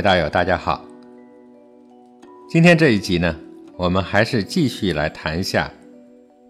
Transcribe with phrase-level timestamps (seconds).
[0.00, 0.82] 各位道友，大家好。
[2.48, 3.36] 今天这一集呢，
[3.76, 5.70] 我们还是继续来谈一下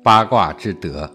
[0.04, 1.10] 八卦之德。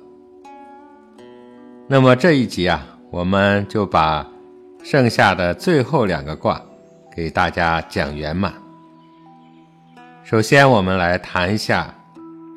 [1.87, 4.29] 那么这一集啊，我们就把
[4.83, 6.61] 剩下的最后两个卦
[7.15, 8.53] 给大家讲圆满。
[10.25, 11.95] 首先，我们来谈一下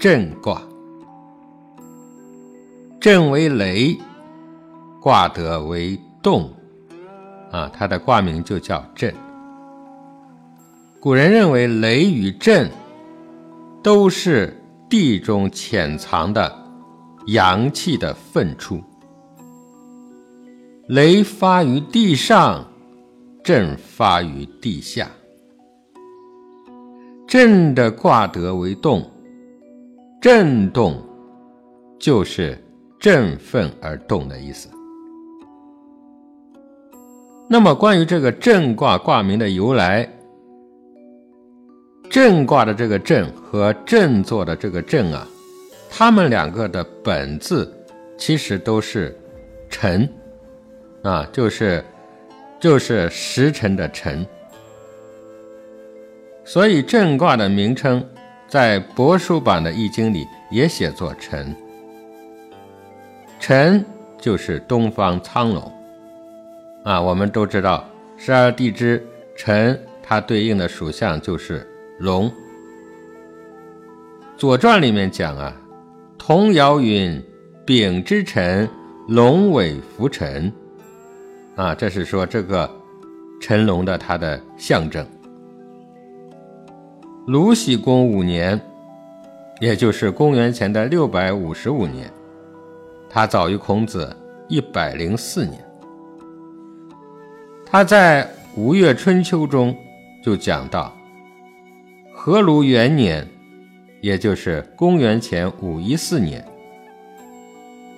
[0.01, 0.61] 震卦。
[3.01, 3.97] 震为雷，
[5.01, 6.53] 卦德为动，
[7.53, 9.15] 啊，它的卦名就叫震。
[11.01, 12.69] 古人认为雷与震
[13.85, 14.53] 都是
[14.91, 16.53] 地中潜藏的
[17.29, 18.83] 阳气的分出，
[20.89, 22.67] 雷发于地上，
[23.45, 25.09] 震发于地下。
[27.29, 29.09] 震的卦德为动，
[30.21, 31.01] 震动
[32.01, 32.59] 就是
[32.99, 34.69] 振奋而动的意思。
[37.49, 40.18] 那么，关于这个震卦卦名的由来。
[42.11, 45.29] 震卦的这个震和振作的这个振啊，
[45.91, 47.71] 它们两个的本字
[48.17, 49.15] 其实都是
[49.69, 50.09] 辰
[51.03, 51.85] 啊，就是
[52.59, 54.27] 就是时辰的辰。
[56.45, 58.03] 所以震卦的名称
[58.49, 61.55] 在帛书版的易经里也写作辰。
[63.39, 63.85] 辰
[64.19, 65.71] 就是东方苍龙
[66.85, 67.87] 啊，我们都知道
[68.17, 71.68] 十二地支辰，它对应的属相就是。
[71.99, 72.31] 龙，
[74.37, 75.53] 《左传》里面讲啊，
[76.17, 77.21] 童谣云
[77.67, 78.71] ：“丙之辰，
[79.09, 80.53] 龙尾浮尘。”
[81.57, 82.71] 啊，这是说这个
[83.41, 85.05] 辰龙的它的象征。
[87.27, 88.61] 鲁僖公五年，
[89.61, 92.09] 也就是公元前的六百五十五年，
[93.11, 94.17] 他早于孔子
[94.47, 95.61] 一百零四年。
[97.67, 99.77] 他在《吴越春秋》中
[100.23, 100.97] 就讲到。
[102.21, 103.25] 何卢元年，
[104.01, 106.45] 也就是公元前五一四年，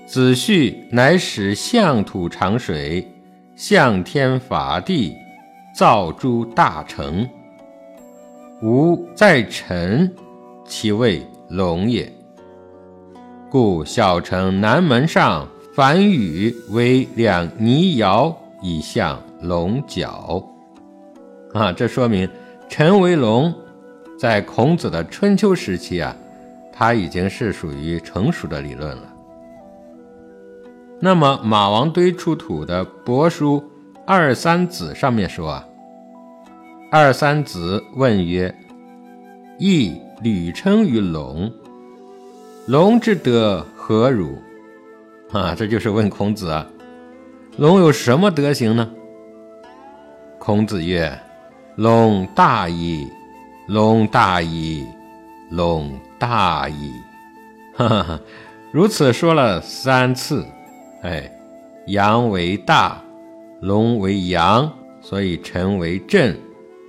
[0.06, 3.10] 子胥乃使向土长水，
[3.56, 5.16] 向天法地，
[5.74, 7.26] 造诸大成。
[8.60, 10.14] 吾在臣，
[10.66, 12.12] 其谓龙也。
[13.48, 20.46] 故小城南门上，凡宇为两泥窑，以象龙角。
[21.54, 22.28] 啊，这说明
[22.68, 23.52] 臣为龙。
[24.20, 26.14] 在孔子的春秋时期啊，
[26.70, 29.04] 他已经是属于成熟的理论了。
[31.00, 33.64] 那么马王堆出土的帛书
[34.06, 35.66] 二三子上面说啊，
[36.90, 38.54] 二三子问曰
[39.58, 41.50] ：“亦履称于龙，
[42.66, 44.36] 龙之德何如？”
[45.32, 46.66] 啊，这就是问孔子啊，
[47.56, 48.90] 龙有什么德行呢？
[50.38, 51.10] 孔子曰
[51.76, 53.08] ：“龙大矣。”
[53.70, 54.84] 龙大矣，
[55.48, 56.92] 龙大矣，
[57.76, 58.20] 哈哈哈！
[58.72, 60.44] 如此说了三次，
[61.02, 61.30] 哎，
[61.86, 63.00] 阳为大，
[63.60, 64.68] 龙为阳，
[65.00, 66.36] 所以辰为震，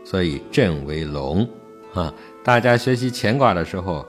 [0.04, 1.48] 所以震为龙
[1.94, 2.12] 啊！
[2.44, 4.04] 大家学习乾卦的时候，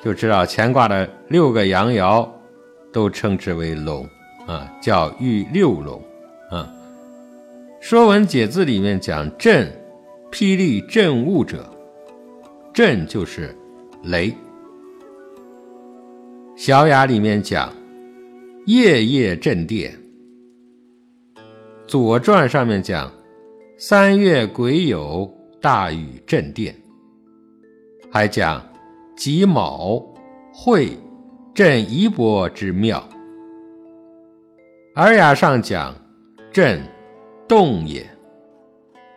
[0.00, 2.24] 就知道乾卦的六个阳爻
[2.92, 4.08] 都称之为龙
[4.46, 6.00] 啊，叫玉六龙
[6.52, 6.70] 啊。
[7.84, 9.68] 《说文解字》里面讲震，
[10.30, 11.68] 霹雳震物者。
[12.76, 13.56] 震就是
[14.02, 14.28] 雷，
[16.54, 17.72] 《小雅》里面讲
[18.66, 19.90] 夜夜震电，
[21.86, 23.10] 《左传》上面讲
[23.78, 25.26] 三月癸酉
[25.58, 26.74] 大雨震电，
[28.12, 28.62] 还讲
[29.16, 30.04] 己卯
[30.52, 30.90] 会
[31.54, 33.02] 震夷伯之妙，
[35.00, 35.96] 《尔雅》上讲
[36.52, 36.82] 震
[37.48, 38.06] 动也，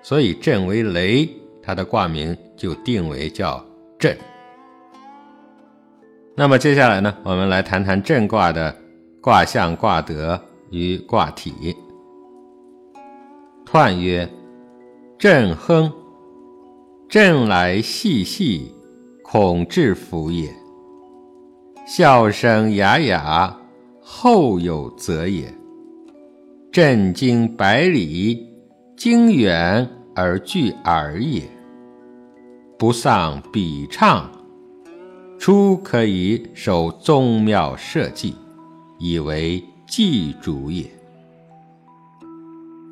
[0.02, 1.30] 所以震为雷。
[1.70, 3.64] 它的卦名就定为叫
[4.00, 4.18] 震。
[6.36, 8.76] 那么接下来呢，我们来谈谈震卦的
[9.22, 11.78] 卦象、卦德与卦体。
[13.68, 14.28] 彖曰：
[15.20, 15.94] 震亨，
[17.08, 18.74] 震来细细，
[19.24, 20.52] 恐至福也。
[21.86, 23.56] 笑声哑哑，
[24.02, 25.54] 后有则也。
[26.72, 28.44] 震经百里，
[28.98, 31.44] 经远而据耳也。
[32.80, 34.32] 不丧比畅，
[35.38, 38.34] 初可以守宗庙社稷，
[38.98, 40.90] 以为祭主也。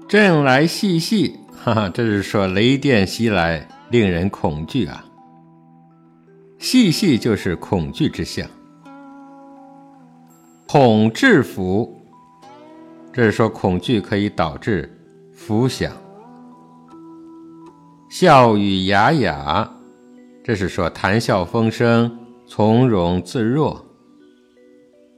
[0.09, 5.05] 震来细细， 哈哈，这是说雷电袭来，令人恐惧啊。
[6.59, 8.45] 细细就是恐惧之象。
[10.67, 11.97] 恐至福，
[13.13, 14.99] 这是说恐惧可以导致
[15.33, 15.93] 福享。
[18.09, 19.69] 笑语哑哑，
[20.47, 22.09] 这是说谈笑风生、
[22.45, 23.85] 从容自若。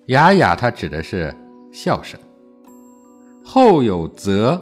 [0.07, 1.31] 雅雅，它指的是
[1.71, 2.19] 笑声。
[3.43, 4.59] 后有则，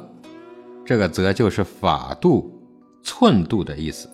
[0.83, 2.51] 这个则就是法度、
[3.01, 4.09] 寸度的意思。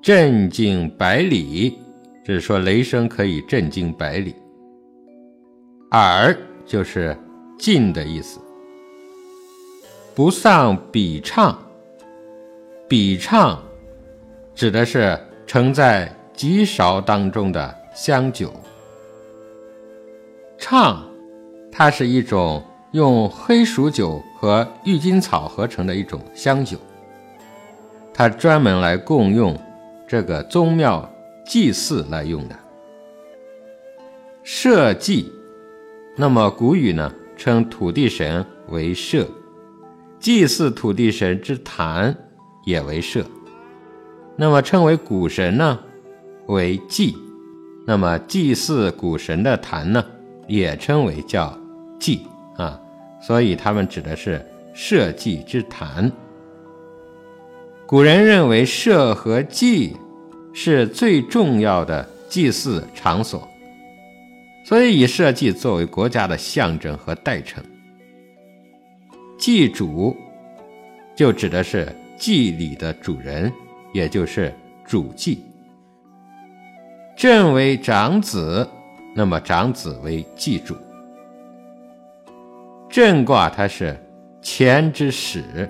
[0.00, 1.76] 震惊百里，
[2.24, 4.34] 这是说雷声可以震惊百里。
[5.90, 7.14] 耳就是
[7.58, 8.40] 近的意思。
[10.14, 11.58] 不丧比唱，
[12.88, 13.62] 比唱
[14.58, 15.16] 指的是
[15.46, 18.52] 盛在极勺当中的香酒。
[20.58, 21.00] 唱，
[21.70, 22.60] 它是一种
[22.90, 26.76] 用黑蜀酒和郁金草合成的一种香酒，
[28.12, 29.56] 它专门来供用
[30.08, 31.08] 这个宗庙
[31.46, 32.58] 祭祀来用的。
[34.42, 35.24] 社稷，
[36.16, 39.24] 那么古语呢称土地神为社，
[40.18, 42.12] 祭祀土地神之坛
[42.64, 43.24] 也为社，
[44.40, 45.80] 那么称为谷神呢
[46.46, 47.16] 为祭，
[47.84, 50.04] 那么祭祀谷神的坛呢？
[50.46, 51.58] 也称为叫
[51.98, 52.24] 祭
[52.56, 52.80] 啊，
[53.20, 54.40] 所以他们指的是
[54.72, 56.10] 社稷之坛。
[57.84, 59.96] 古人认为社和稷
[60.54, 63.46] 是最重要的祭祀场所，
[64.64, 67.62] 所以以社稷作为国家的象征和代称。
[69.36, 70.16] 祭主
[71.16, 73.52] 就指的是祭礼的主人，
[73.92, 74.54] 也就是
[74.84, 75.44] 主祭。
[77.16, 78.68] 朕为长子。
[79.14, 80.76] 那么长子为祭主，
[82.88, 83.98] 震卦它是
[84.40, 85.68] 乾之始，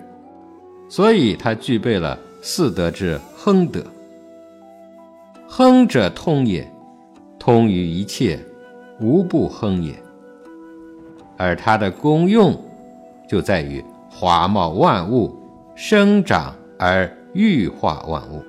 [0.86, 3.82] 所以它具备了四德之亨德。
[5.48, 6.70] 亨者通也，
[7.38, 8.38] 通于一切，
[9.00, 9.94] 无不亨也。
[11.38, 12.54] 而它的功用
[13.26, 15.34] 就在于华茂万物，
[15.74, 18.44] 生长而育化万物。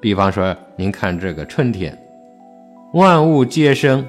[0.00, 1.96] 比方说，您看这个春天。
[2.94, 4.08] 万物皆生，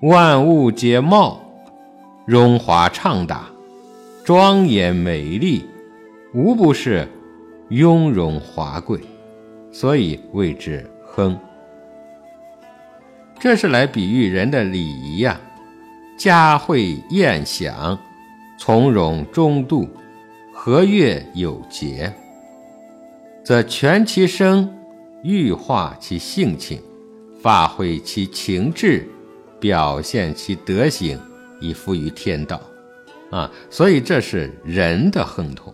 [0.00, 1.42] 万物皆茂，
[2.26, 3.44] 荣华畅达，
[4.24, 5.66] 庄严美丽，
[6.32, 7.06] 无不是
[7.68, 8.98] 雍容华贵，
[9.70, 11.38] 所以谓之亨。
[13.38, 15.38] 这是来比喻人的礼仪呀，
[16.18, 17.96] 佳会宴享，
[18.58, 19.86] 从容中度，
[20.52, 22.10] 和悦有节，
[23.48, 24.70] 则全其生，
[25.22, 26.78] 欲化其性情。
[27.40, 29.08] 发挥其情志，
[29.58, 31.18] 表现其德行，
[31.58, 32.60] 以服于天道，
[33.30, 35.72] 啊，所以这是人的亨通。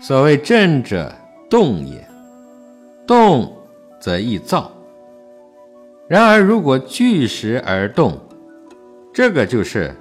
[0.00, 1.14] 所谓震者
[1.50, 2.02] 动也，
[3.06, 3.54] 动
[4.00, 4.72] 则易躁。
[6.08, 8.18] 然而如果据实而动，
[9.12, 9.94] 这个就是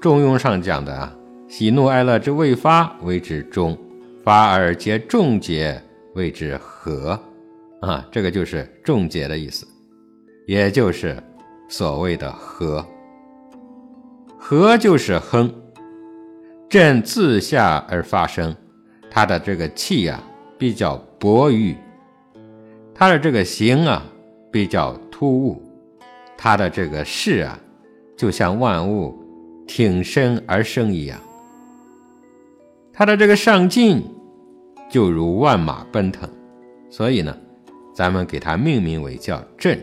[0.02, 1.14] 《中庸》上讲的啊，
[1.48, 3.76] 喜怒哀乐之未发，谓之中；
[4.28, 5.82] 发而皆众结，
[6.14, 7.18] 谓之和。
[7.80, 9.66] 啊，这个就是重结的意思，
[10.46, 11.16] 也就是
[11.66, 12.84] 所谓的和。
[14.38, 15.50] 和就是亨，
[16.68, 18.54] 震自下而发生，
[19.10, 20.22] 它的这个气呀
[20.58, 21.74] 比较薄郁，
[22.94, 24.04] 它的这个形啊
[24.52, 25.62] 比较突兀，
[26.36, 27.58] 它的这个势啊
[28.14, 29.18] 就像万物
[29.66, 31.18] 挺身而生一样，
[32.92, 34.04] 它的这个上进
[34.88, 36.28] 就如万马奔腾，
[36.90, 37.36] 所以呢。
[37.94, 39.76] 咱们给它命名为叫震，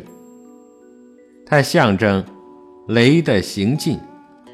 [1.46, 2.24] 它象征
[2.88, 4.00] 雷的行进，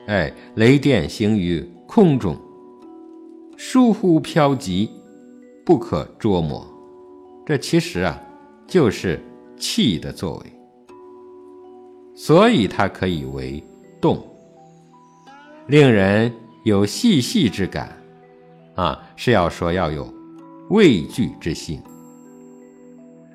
[0.08, 2.36] 哎，雷电行于空中，
[3.56, 4.90] 疏忽飘急，
[5.64, 6.66] 不可捉摸。
[7.46, 8.20] 这其实啊，
[8.66, 9.24] 就是
[9.58, 10.52] 气的作为，
[12.16, 13.64] 所以它可以为
[14.02, 14.26] 动，
[15.68, 17.96] 令人有细细之感，
[18.74, 20.12] 啊，是要说要有
[20.72, 21.80] 畏惧之心。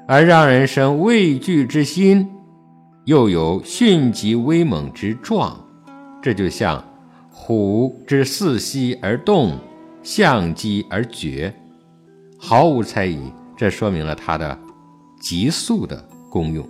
[0.08, 2.28] 而让人生畏惧之心，
[3.04, 5.64] 又有迅疾威猛之状，
[6.22, 6.82] 这就像
[7.30, 9.58] 虎之四息而动，
[10.02, 11.54] 象机而决，
[12.38, 13.18] 毫无猜疑。
[13.56, 14.58] 这说明了它的
[15.20, 15.96] 急速的
[16.30, 16.68] 功用。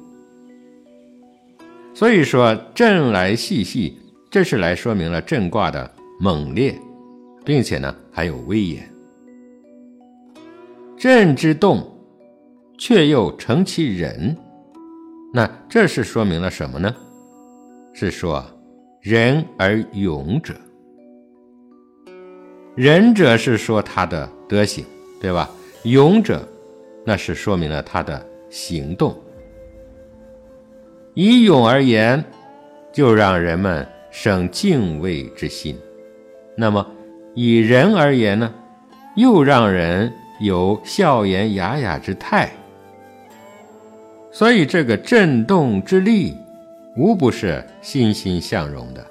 [1.93, 3.99] 所以说，震来细细，
[4.31, 6.79] 这是来说明了震卦的猛烈，
[7.45, 8.96] 并且呢还有威严。
[10.97, 11.93] 震之动。
[12.79, 14.37] 却又成其人，
[15.33, 16.95] 那这是说明了什么呢？
[17.95, 18.45] 是说
[19.01, 20.55] 仁而勇者，
[22.75, 24.85] 仁者是说他的德行，
[25.23, 25.49] 对吧？
[25.85, 26.47] 勇者，
[27.03, 29.19] 那是说明了他的行动。
[31.15, 32.23] 以勇而言，
[32.93, 35.75] 就让人们生敬畏之心；
[36.59, 36.87] 那么
[37.35, 38.53] 以仁而言呢，
[39.17, 42.51] 又让人有笑颜雅雅之态。
[44.31, 46.37] 所以这个震动之力，
[46.97, 49.07] 无不是欣欣向荣的。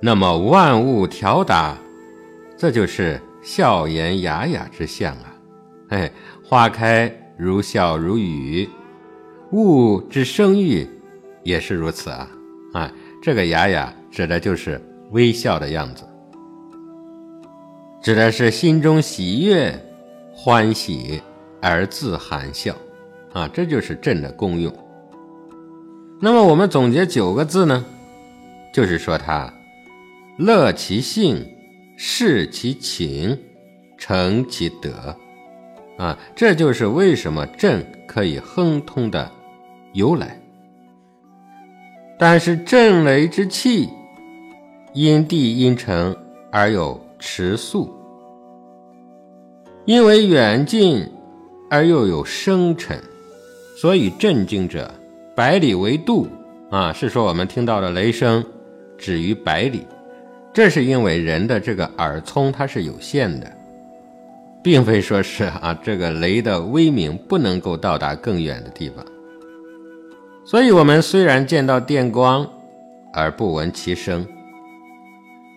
[0.00, 1.76] 那么万物调达，
[2.58, 5.34] 这就是笑颜雅雅之象啊！
[5.88, 6.10] 哎，
[6.44, 8.68] 花开如笑如语，
[9.52, 10.86] 物之生育
[11.42, 12.30] 也是如此啊！
[12.74, 12.92] 啊，
[13.22, 14.78] 这个雅雅指的就是
[15.12, 16.04] 微笑的样子，
[18.04, 19.74] 指的是心中喜悦、
[20.34, 21.22] 欢喜
[21.62, 22.76] 而自含笑。
[23.32, 24.70] 啊，这就是朕的功用。
[26.20, 27.82] 那么我们总结九个字呢，
[28.74, 29.50] 就是说它
[30.36, 31.46] 乐其性，
[31.96, 33.38] 事其情，
[33.96, 35.16] 成其德。
[35.96, 39.30] 啊，这就是为什么朕可以亨通的
[39.94, 40.38] 由来。
[42.18, 43.88] 但是震雷之气，
[44.92, 46.14] 因地因成
[46.52, 47.90] 而有迟速，
[49.86, 51.10] 因为远近
[51.70, 53.02] 而又有生沉。
[53.78, 54.92] 所以震惊者，
[55.34, 56.28] 百里为度
[56.70, 58.44] 啊，是说我们听到的雷声
[58.98, 59.86] 止于百里，
[60.52, 63.50] 这是因为人的这个耳聪它是有限的，
[64.62, 69.02] 并非说是啊这个雷的威名不能够到达更远的地方。
[70.44, 72.46] 所以，我们虽然见到电光
[73.14, 74.26] 而不闻其声，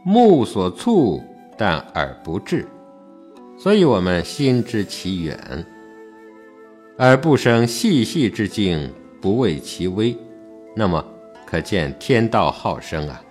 [0.05, 1.21] 目所触
[1.57, 2.65] 但而不至，
[3.57, 5.65] 所以我们心知其远。
[6.97, 10.15] 而不生细细之境，不畏其微，
[10.75, 11.03] 那么
[11.45, 13.21] 可见天道好生啊。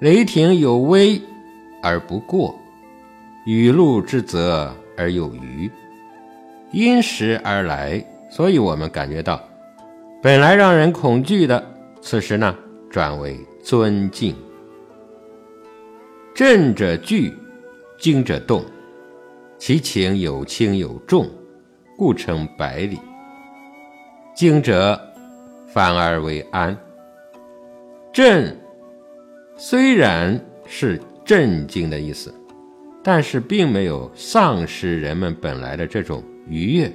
[0.00, 1.20] 雷霆有威
[1.82, 2.54] 而不过，
[3.46, 5.70] 雨露之泽而有余，
[6.72, 9.42] 因时而来，所以我们感觉到，
[10.22, 11.64] 本来让人恐惧的，
[12.00, 12.56] 此时呢
[12.90, 14.34] 转为尊敬。
[16.38, 17.36] 震者惧，
[17.98, 18.64] 惊者动，
[19.58, 21.28] 其情有轻有重。
[21.96, 22.96] 故称百里。
[24.36, 24.96] 惊者
[25.66, 26.78] 反而为安。
[28.12, 28.56] 震
[29.56, 32.32] 虽然是震惊的意思，
[33.02, 36.92] 但是并没有丧失人们本来的这种愉悦，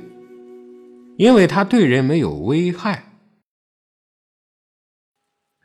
[1.17, 3.03] 因为它对人没有危害。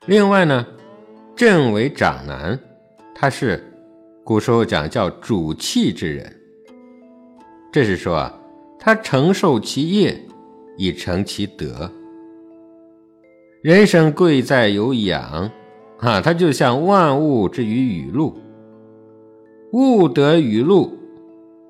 [0.04, 0.66] 另外呢，
[1.36, 2.58] 震为长男，
[3.14, 3.67] 他是
[4.28, 6.30] 古时候讲叫主气之人，
[7.72, 8.34] 这是说啊。
[8.78, 10.20] 他承受其业，
[10.76, 11.90] 以成其德。
[13.62, 15.50] 人生贵在有养，
[16.00, 18.38] 啊，它就像万物之于雨露，
[19.72, 20.92] 物得雨露，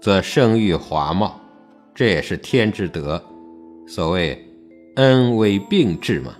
[0.00, 1.40] 则生育华茂，
[1.94, 3.22] 这也是天之德。
[3.86, 4.36] 所谓
[4.96, 6.34] 恩威并至嘛。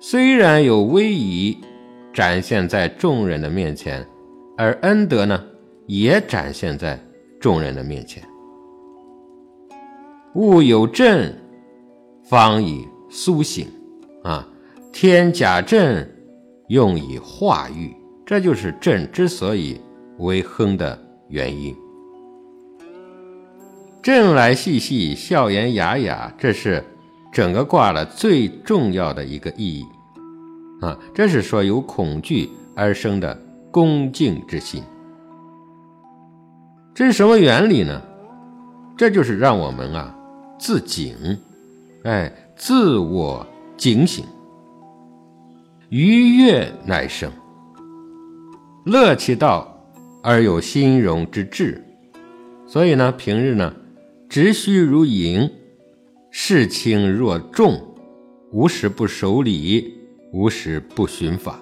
[0.00, 1.58] 虽然有威仪
[2.14, 4.04] 展现在众人的面前，
[4.60, 5.42] 而恩德呢，
[5.86, 7.02] 也展现在
[7.40, 8.22] 众人的面前。
[10.34, 11.34] 物有震，
[12.22, 13.66] 方以苏醒，
[14.22, 14.46] 啊，
[14.92, 16.06] 天甲震，
[16.68, 19.80] 用以化育，这就是震之所以
[20.18, 21.74] 为亨的原因。
[24.02, 26.84] 震来细细，笑颜雅雅，这是
[27.32, 29.86] 整个卦的最重要的一个意义，
[30.82, 34.82] 啊，这是说由恐惧而生的恭敬之心。
[36.94, 38.02] 这是什么原理呢？
[38.96, 40.16] 这就是让我们啊。
[40.58, 41.16] 自警，
[42.04, 43.46] 哎，自我
[43.78, 44.26] 警醒，
[45.88, 47.32] 愉悦乃生，
[48.84, 49.82] 乐其道
[50.22, 51.82] 而有心容之志。
[52.66, 53.74] 所以呢，平日呢，
[54.28, 55.50] 直虚如影，
[56.30, 57.80] 视轻若重，
[58.52, 59.94] 无时不守礼，
[60.32, 61.58] 无时不循法。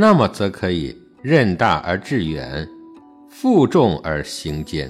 [0.00, 2.68] 那么则可以任大而致远，
[3.28, 4.88] 负重而行坚，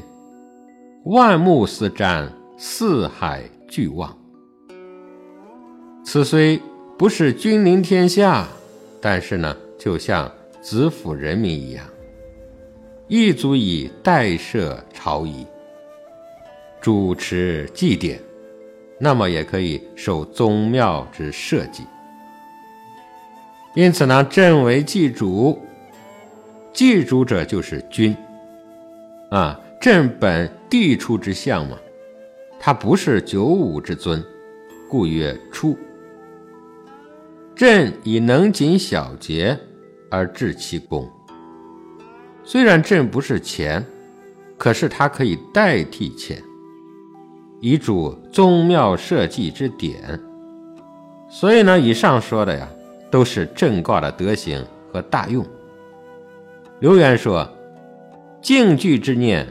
[1.07, 2.29] 万目四瞻。
[2.61, 4.19] 四海俱望，
[6.05, 6.61] 此虽
[6.99, 8.49] 不是君临天下，
[9.01, 10.29] 但是呢，就像
[10.61, 11.87] 子府人民一样，
[13.07, 15.47] 亦足以代设朝仪、
[16.81, 18.21] 主持祭典，
[18.99, 21.87] 那么也可以受宗庙之社稷。
[23.79, 25.57] 因此呢，朕为祭主，
[26.73, 28.13] 祭主者就是君，
[29.31, 31.79] 啊，朕本地出之相嘛。
[32.59, 34.21] 他不是九五之尊，
[34.91, 35.79] 故曰出。
[37.55, 39.57] 朕以能谨小节
[40.11, 41.09] 而治其功。
[42.43, 43.87] 虽然朕不是钱，
[44.57, 46.43] 可是他可以代替钱，
[47.61, 50.19] 以主宗庙社稷之典。
[51.31, 52.69] 所以呢，以上说的呀，
[53.11, 55.45] 都是震卦的德行和大用。
[56.81, 57.49] 刘元说
[58.41, 59.47] ：“静句之念，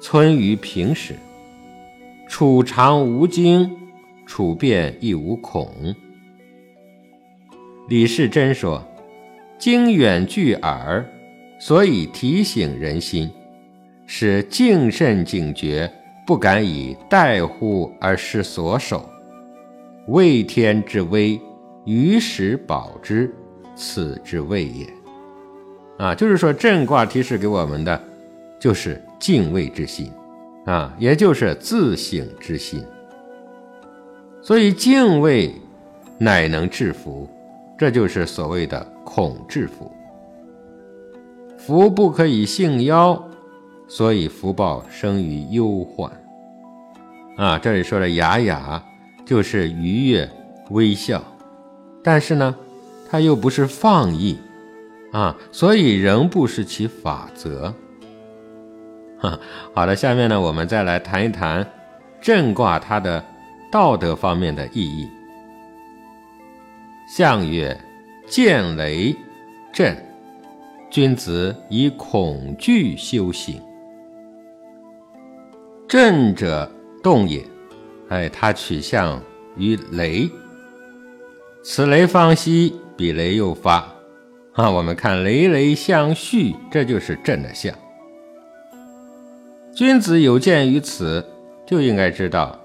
[0.00, 1.14] 存于平时，
[2.28, 3.70] 处常无惊，
[4.26, 5.94] 处变亦无恐。
[7.88, 8.82] 李世珍说
[9.58, 11.04] ：“经远距耳，
[11.58, 13.30] 所以提醒人心，
[14.06, 15.90] 使敬慎警觉，
[16.26, 19.06] 不敢以怠忽而失所守。
[20.08, 21.38] 畏天之威，
[21.84, 23.32] 于时保之，
[23.74, 24.86] 此之谓也。”
[25.96, 28.00] 啊，就是说震卦提示给我们的，
[28.58, 30.10] 就是敬畏之心，
[30.66, 32.84] 啊，也就是自省之心。
[34.42, 35.54] 所以敬畏
[36.18, 37.28] 乃能制福，
[37.78, 39.90] 这就是所谓的恐制福。
[41.56, 43.22] 福不可以幸夭，
[43.86, 46.10] 所以福报生于忧患。
[47.36, 48.84] 啊，这里说的雅雅
[49.24, 50.28] 就是愉悦
[50.70, 51.24] 微笑，
[52.04, 52.54] 但是呢，
[53.10, 54.38] 它又不是放逸。
[55.12, 57.72] 啊，所以仍不失其法则。
[59.16, 59.38] 哈，
[59.72, 61.64] 好的，下面呢，我们再来谈一谈
[62.20, 63.24] 震卦它的
[63.70, 65.08] 道德方面的意义。
[67.16, 67.80] 象曰：
[68.26, 69.14] 见雷
[69.72, 69.96] 震，
[70.90, 73.62] 君子以恐惧修行。
[75.86, 76.68] 震者
[77.04, 77.44] 动也，
[78.08, 79.22] 哎，它取象
[79.56, 80.28] 于雷。
[81.66, 83.90] 此雷方息，彼雷又发。
[84.52, 87.74] 啊，我们看雷雷相续，这就是震的象。
[89.74, 91.24] 君子有见于此，
[91.66, 92.60] 就应该知道，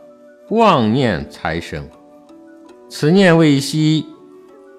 [0.50, 1.88] 妄念才生，
[2.90, 4.06] 此念未息，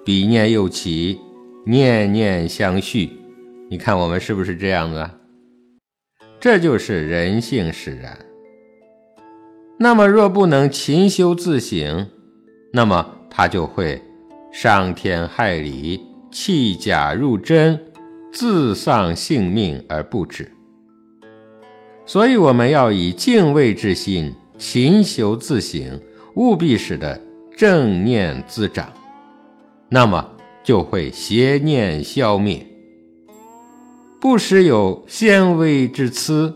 [0.04, 1.18] 彼念又起，
[1.64, 3.10] 念念相续。
[3.70, 5.08] 你看我们是不是这样子？
[6.38, 8.18] 这就是人性使然。
[9.78, 12.06] 那么若不能勤修自省，
[12.72, 14.00] 那么他就会
[14.52, 16.00] 伤天害理。
[16.32, 17.76] 弃假入真，
[18.32, 20.48] 自丧性命而不止。
[22.06, 26.00] 所以我们要以敬畏之心，勤修自省，
[26.36, 27.20] 务必使得
[27.56, 28.92] 正念滋长，
[29.88, 30.24] 那么
[30.62, 32.64] 就会邪念消灭，
[34.20, 36.54] 不时有纤微之疵，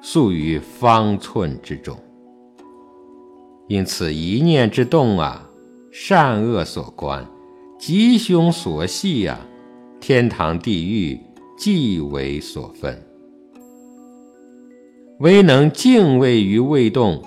[0.00, 1.98] 宿于方寸之中。
[3.66, 5.48] 因此一念之动啊，
[5.94, 7.24] 善恶所关。
[7.78, 9.38] 吉凶所系呀，
[10.00, 11.20] 天堂地狱
[11.58, 13.00] 既为所分。
[15.18, 17.22] 唯能敬畏于未动，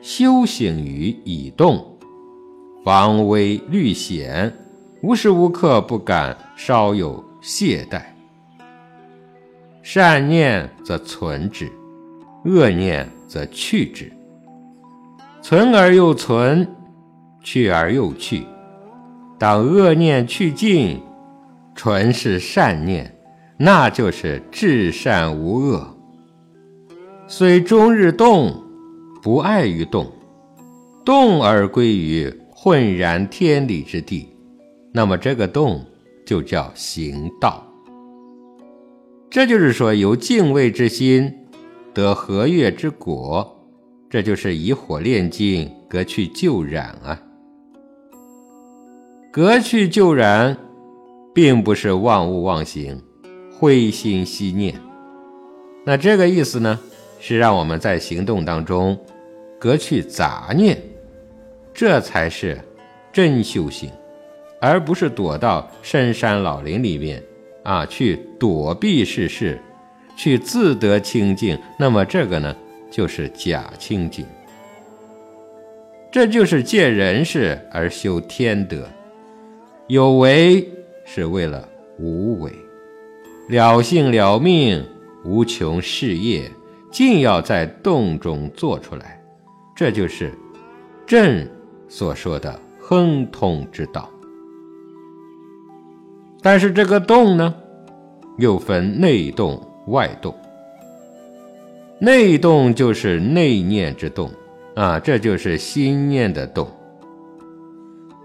[0.00, 1.98] 修行于已动，
[2.82, 4.56] 防微虑险，
[5.02, 8.02] 无时无刻不敢稍有懈怠。
[9.82, 11.70] 善念则存之，
[12.44, 14.10] 恶念则去之。
[15.42, 16.66] 存而又存，
[17.46, 18.44] 去而又去。
[19.38, 21.00] 当恶念去尽，
[21.76, 23.16] 纯是善念，
[23.56, 25.96] 那就是至善无恶。
[27.28, 28.64] 虽终日动，
[29.22, 30.10] 不碍于动，
[31.04, 34.28] 动而归于浑然天理之地，
[34.92, 35.84] 那么这个动
[36.26, 37.64] 就叫行道。
[39.30, 41.32] 这就是说，有敬畏之心，
[41.94, 43.56] 得和悦之果，
[44.10, 47.22] 这就是以火炼金，革去旧染啊。
[49.36, 50.56] 革去旧染，
[51.34, 53.02] 并不是忘物忘形、
[53.52, 54.74] 灰心息念。
[55.84, 56.80] 那这个意思呢，
[57.20, 58.98] 是让我们在行动当中
[59.60, 60.78] 革去杂念，
[61.74, 62.58] 这才是
[63.12, 63.90] 真修行，
[64.58, 67.22] 而不是躲到深山老林里面
[67.62, 69.60] 啊去躲避世事，
[70.16, 71.58] 去自得清净。
[71.78, 72.56] 那么这个呢，
[72.90, 74.24] 就是假清净。
[76.10, 78.88] 这就是借人事而修天德。
[79.88, 80.68] 有为
[81.04, 82.52] 是为了无为，
[83.48, 84.84] 了性了命，
[85.24, 86.50] 无穷事业，
[86.90, 89.22] 尽要在动中做出来，
[89.76, 90.32] 这就是
[91.06, 91.48] 朕
[91.88, 94.10] 所说的亨通之道。
[96.42, 97.54] 但是这个动呢，
[98.38, 100.34] 又分内动、外动。
[102.00, 104.30] 内动就是内念之动
[104.74, 106.68] 啊，这就是心念的动。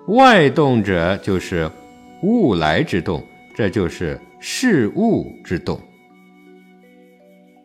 [0.08, 1.70] 外动者就是
[2.24, 3.24] 物来之动，
[3.56, 5.80] 这就是事物之动。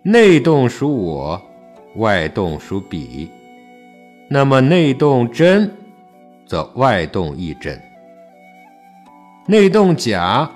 [0.02, 1.42] 内动属我，
[1.96, 3.30] 外动属彼。
[4.28, 5.70] 那么内动真，
[6.46, 7.76] 则外动亦真；
[9.46, 10.50] 内动假，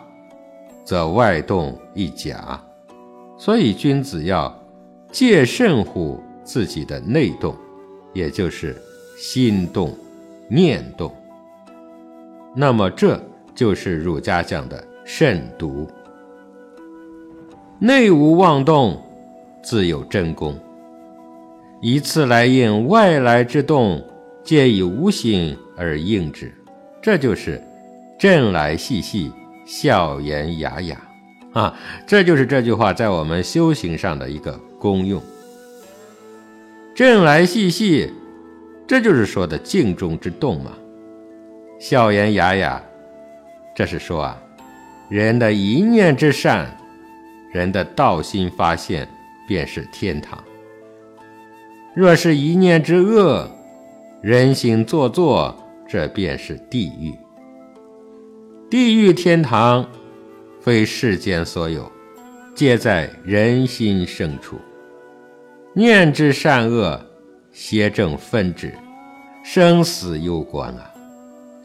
[0.84, 2.60] 则外动亦假。
[3.38, 4.54] 所以君子要
[5.10, 7.56] 戒慎乎自己的内动，
[8.12, 8.76] 也就是
[9.16, 9.96] 心动、
[10.48, 11.12] 念动。
[12.54, 13.20] 那么，这
[13.54, 15.88] 就是儒家讲的慎独。
[17.78, 19.00] 内无妄动，
[19.62, 20.58] 自有真功。
[21.80, 24.04] 以次来应外来之动，
[24.42, 26.52] 皆以无形而应之。
[27.00, 27.62] 这就是
[28.18, 29.32] 振来细细，
[29.64, 31.00] 笑言雅雅
[31.54, 31.74] 啊！
[32.06, 35.22] 这就是这句话在我们修行上的一个功用。
[36.94, 38.12] 振来细细，
[38.86, 40.72] 这就是说的静中之动嘛。
[41.80, 42.82] 笑言雅雅，
[43.74, 44.38] 这是说啊，
[45.08, 46.76] 人的一念之善，
[47.54, 49.08] 人的道心发现，
[49.48, 50.36] 便是天堂；
[51.94, 53.50] 若是一念之恶，
[54.20, 55.56] 人心做作，
[55.88, 57.18] 这便是地狱。
[58.68, 59.88] 地狱天堂，
[60.60, 61.90] 非世间所有，
[62.54, 64.60] 皆在人心深处。
[65.72, 67.00] 念之善恶，
[67.52, 68.70] 邪正分之，
[69.42, 70.90] 生死攸关啊！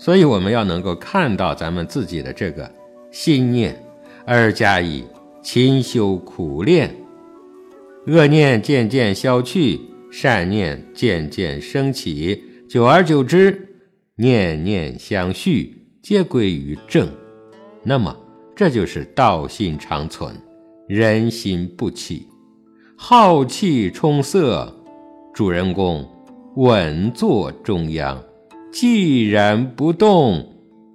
[0.05, 2.71] 所以我们要能够看到咱们自己的这个
[3.09, 3.75] 心念，
[4.23, 5.03] 而加以
[5.41, 6.95] 勤修苦练，
[8.05, 12.39] 恶念渐渐消去，善念渐渐升起，
[12.69, 13.67] 久而久之，
[14.17, 17.09] 念念相续，皆归于正。
[17.81, 18.15] 那么，
[18.55, 20.35] 这就是道心长存，
[20.87, 22.27] 人心不起。
[22.95, 24.71] 浩气冲色，
[25.33, 26.07] 主人公
[26.57, 28.23] 稳坐中央，
[28.75, 30.45] 寂然不动，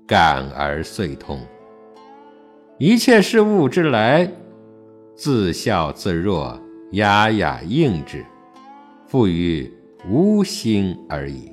[0.06, 1.40] 感而遂通。
[2.76, 4.30] 一切事物之来，
[5.16, 6.60] 自笑自若，
[6.92, 8.22] 雅雅应之，
[9.06, 9.72] 复于
[10.06, 11.50] 无心而已。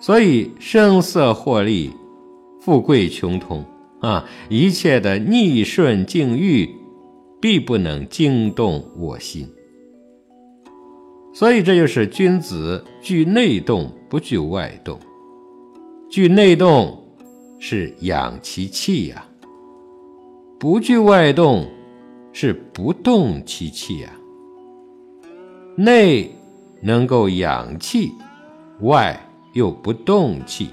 [0.00, 1.92] 所以声色获利，
[2.62, 3.62] 富贵穷通
[4.00, 6.66] 啊，一切的逆顺境遇。
[7.42, 9.46] 必不能惊动我心，
[11.38, 14.98] 所以这就是君子惧内动，不惧外动。
[16.08, 16.98] 惧内动
[17.58, 19.22] 是养其气呀，
[20.58, 21.66] 不惧外动
[22.32, 24.10] 是不动其气呀。
[25.74, 26.34] 内
[26.80, 28.14] 能够养气，
[28.80, 29.20] 外
[29.52, 30.70] 又不动气，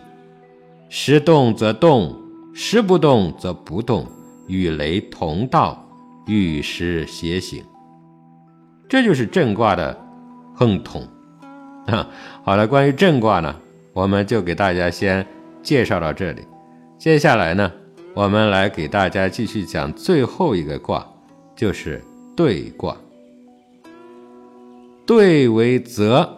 [0.87, 2.15] 时动则动，
[2.53, 4.07] 时不动则不动，
[4.47, 5.85] 与雷同道。
[6.25, 7.61] 与时偕行，
[8.87, 9.93] 这就是震卦的
[10.53, 11.07] 亨通
[11.87, 12.07] 啊。
[12.43, 13.55] 好了，关于震卦呢，
[13.93, 15.25] 我们就给大家先
[15.61, 16.41] 介绍到这里。
[16.97, 17.71] 接下来呢，
[18.13, 21.05] 我们来给大家继续讲最后一个卦，
[21.55, 22.01] 就是
[22.35, 22.95] 兑卦。
[25.05, 26.29] 兑为泽，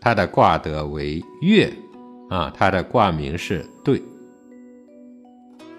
[0.00, 1.72] 它的卦德为月
[2.30, 4.02] 啊，它的卦名是兑。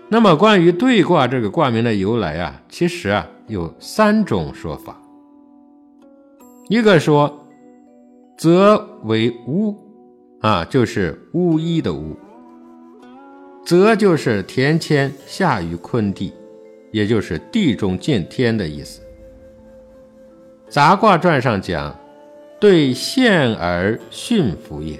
[0.09, 3.27] 那么关于兑卦这个卦名的由来啊，其实啊。
[3.47, 4.97] 有三种说法，
[6.69, 7.42] 一个说，
[8.43, 9.73] 则为巫，
[10.41, 12.13] 啊，就是巫医的巫。
[13.65, 16.33] 则就是田谦下于坤地，
[16.91, 18.99] 也就是地中见天的意思。
[20.67, 21.97] 杂卦传上讲，
[22.59, 24.99] 对现而驯服也，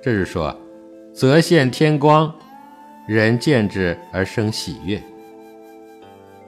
[0.00, 0.56] 这是说，
[1.12, 2.32] 泽现天光，
[3.08, 5.02] 人见之而生喜悦。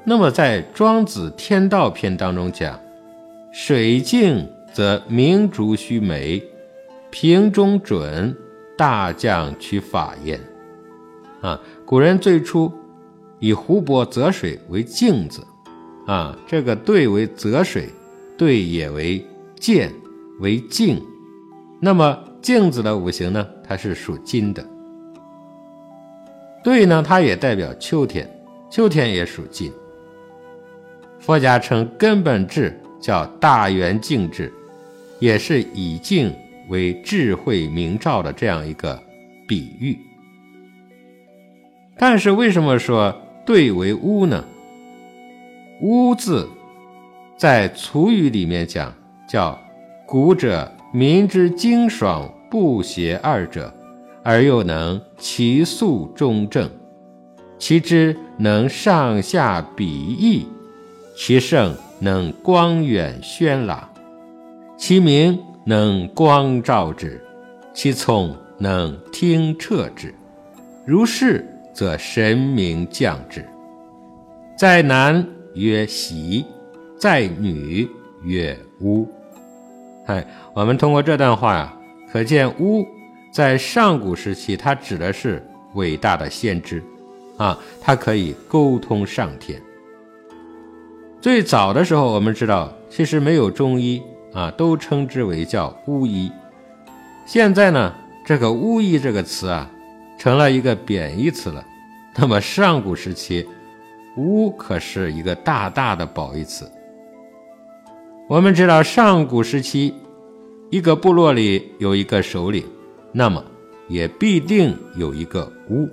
[0.05, 2.79] 那么，在《庄子·天道篇》当中讲
[3.51, 6.41] ：“水静则明烛须眉，
[7.11, 8.33] 平中准，
[8.77, 10.39] 大将取法焉。”
[11.43, 12.73] 啊，古人最初
[13.41, 15.45] 以湖泊泽水为镜子，
[16.07, 17.89] 啊，这个兑为泽水，
[18.37, 19.27] 兑也为
[19.59, 19.93] 见，
[20.39, 21.05] 为镜。
[21.81, 24.65] 那么镜子的五行呢，它是属金的。
[26.63, 28.31] 兑呢，它也代表秋天，
[28.71, 29.73] 秋天也属金。
[31.19, 34.53] 佛家称根本智叫大圆镜智，
[35.19, 36.33] 也是以镜
[36.69, 39.03] 为智慧明照的这样一个
[39.47, 39.99] 比喻。
[41.97, 44.45] 但是为什么说对为乌呢？
[45.81, 46.49] 乌字
[47.37, 48.93] 在俗语里面讲
[49.29, 49.59] 叫
[50.07, 53.73] 古者民之精爽不邪二者，
[54.23, 56.71] 而又能其素中正，
[57.59, 60.47] 其之能上下比翼。
[61.17, 63.89] 其盛能光远轩朗，
[64.81, 67.21] 其明能光照之，
[67.75, 70.15] 其聪能听彻之。
[70.87, 73.45] 如是，则神明降之。
[74.57, 76.45] 在男曰喜，
[76.97, 77.91] 在女
[78.23, 79.05] 曰巫。
[80.07, 81.77] 哎，我们通过这段话呀，
[82.13, 82.87] 可见巫
[83.33, 86.81] 在上古时期，它指的是伟大的先知
[87.37, 89.61] 啊，它可以沟通上天。
[91.21, 94.01] 最早的时候，我们知道其实没有中医
[94.39, 96.31] 啊，都称之为叫巫医。
[97.27, 97.93] 现在呢，
[98.25, 99.69] 这个巫医这个词啊，
[100.17, 101.67] 成了一个贬义词了。
[102.15, 103.45] 那么上古时期，
[104.17, 106.71] 巫可是一个大大的褒义词。
[108.29, 109.93] 我们知道，上古时期，
[110.71, 112.65] 一个部落里有一个首领，
[113.11, 113.45] 那么
[113.89, 115.89] 也必定有一个巫，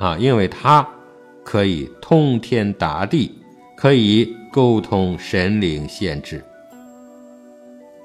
[0.00, 0.84] 啊，因为他
[1.44, 3.32] 可以通天达地，
[3.76, 6.44] 可以沟通神灵限制。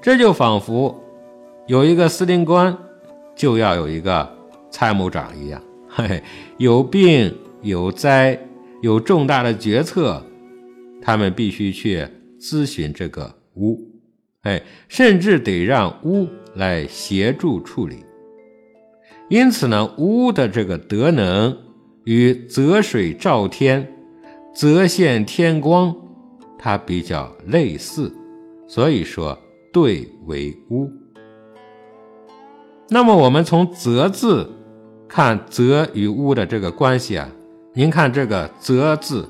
[0.02, 1.00] 这就仿佛
[1.68, 2.76] 有一个司令官，
[3.36, 4.28] 就要有一个
[4.68, 6.22] 参谋长一样， 嘿嘿，
[6.58, 8.38] 有病有灾。
[8.82, 10.20] 有重大的决策，
[11.00, 12.04] 他们必须去
[12.40, 13.78] 咨询这个巫，
[14.40, 18.04] 哎，甚至得让巫来协助处理。
[19.28, 21.56] 因此呢，巫的这个德能
[22.02, 23.88] 与泽水照天、
[24.52, 25.94] 泽现天光，
[26.58, 28.12] 它比较类似，
[28.66, 29.38] 所以说
[29.72, 30.90] 对为巫。
[32.88, 34.50] 那么我们从“泽”字
[35.08, 37.28] 看“泽”与巫的这个关系啊。
[37.74, 39.26] 您看这个“泽”字，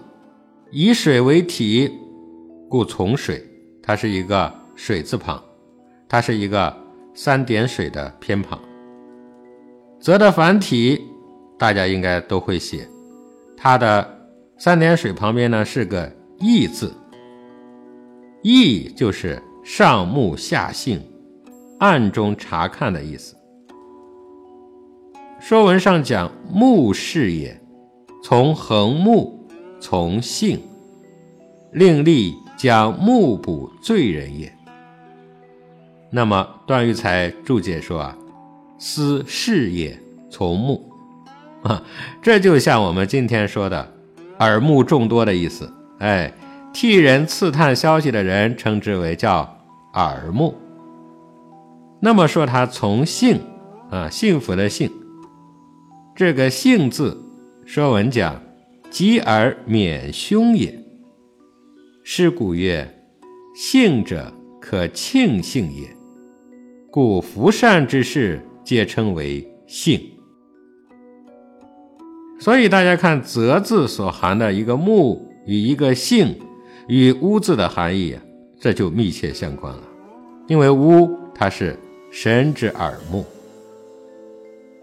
[0.73, 1.89] 以水为体，
[2.69, 3.41] 故从水，
[3.81, 5.41] 它是一个水字旁，
[6.09, 6.77] 它是一个
[7.15, 8.59] 三点水的偏旁。
[10.01, 11.01] 泽的繁体
[11.57, 12.89] 大家应该都会写，
[13.57, 14.29] 它的
[14.59, 16.93] 三点水旁边呢是个“义”字
[18.43, 21.01] ，“义”就是上目下性，
[21.79, 23.37] 暗中查看的意思。
[25.41, 27.59] 说文上讲“目视也”。
[28.23, 29.49] 从横目，
[29.81, 30.63] 从性，
[31.73, 34.57] 令立将目补罪人也。
[36.09, 38.17] 那么段玉裁注解说啊，
[38.79, 39.99] 思视也，
[40.31, 40.89] 从目
[41.65, 41.83] 啊，
[42.23, 43.93] 这就像我们今天说的
[44.39, 45.69] 耳目众多的意思。
[45.99, 46.33] 哎，
[46.73, 49.59] 替人刺探消息的人称之为叫
[49.95, 50.55] 耳目。
[52.01, 53.41] 那么说他从幸
[53.91, 54.91] 啊，幸福的幸，
[56.17, 57.19] 这个幸字。
[57.65, 58.43] 说文讲
[58.91, 60.83] ：“吉而免凶也。”
[62.03, 62.93] 是古曰
[63.55, 65.89] ：“幸者可庆幸也。”
[66.91, 70.01] 故福善之事皆称为幸。
[72.41, 76.37] 所以大家看“泽”字所含的一个“木”与一个“幸”
[76.93, 78.15] 与“乌”字的含义，
[78.61, 79.83] 这就密切相关了。
[80.47, 81.75] 因为“乌”它是
[82.11, 83.25] 神之耳目。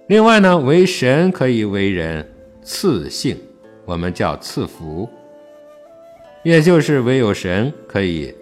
[0.08, 2.28] 另外呢，为神可以为人。
[2.62, 3.38] 赐姓，
[3.86, 5.08] 我们叫赐福，
[6.44, 8.34] 也就是唯有神可以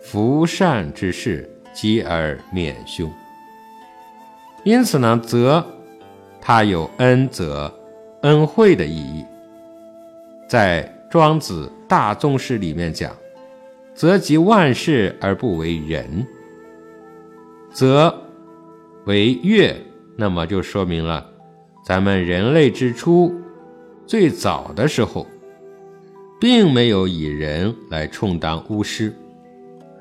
[0.00, 3.10] 福善之事，积而免凶。
[4.64, 5.64] 因此呢，泽
[6.40, 7.72] 它有恩泽、
[8.22, 9.24] 恩惠的意义。
[10.48, 13.16] 在《庄子·大宗师》里面讲
[13.94, 16.26] ：“则及万事而不为人。”
[17.72, 18.12] 则
[19.04, 19.80] 为月，
[20.16, 21.24] 那么就说明了
[21.86, 23.32] 咱们人类之初。
[24.08, 25.24] 最早的时候，
[26.40, 29.14] 并没有以人来充当巫师，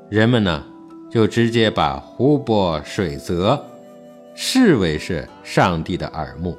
[0.09, 0.65] 人们呢
[1.11, 3.63] 就直接把湖泊、水泽
[4.33, 6.57] 视为是上帝的耳目。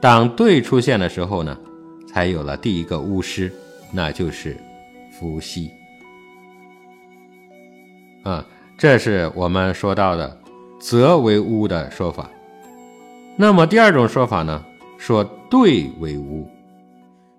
[0.00, 1.58] 当对出现的时候呢，
[2.06, 3.50] 才有了第一个巫师，
[3.92, 4.56] 那就是
[5.10, 5.70] 伏羲。
[8.22, 8.44] 啊，
[8.76, 10.38] 这是我们说到的
[10.80, 12.28] “泽为巫”的说法。
[13.36, 14.64] 那么第二种说法呢？
[14.98, 16.46] 说对为巫，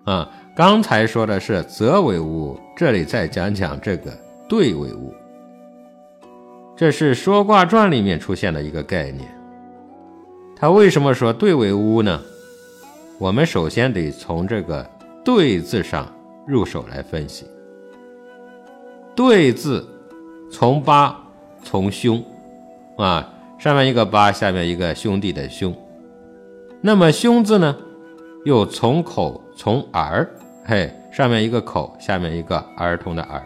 [0.02, 4.10] 啊，刚才说的是则为巫，这里再讲讲这个
[4.48, 5.14] 对为巫。
[6.76, 9.32] 这是《说卦传》里面出现的一个概念。
[10.56, 12.20] 他为什么说对为巫呢？
[13.18, 14.84] 我们首先得从这个
[15.24, 16.12] “对”字上
[16.46, 17.46] 入手来分析。
[19.14, 19.86] “对”字
[20.50, 21.18] 从八
[21.62, 22.22] 从兄，
[22.96, 25.74] 啊，上面一个八，下面一个兄弟的兄。
[26.80, 27.76] 那么“兄”字呢，
[28.44, 30.28] 又从口从耳，
[30.64, 33.42] 嘿，上面一个口，下面一个儿童的儿。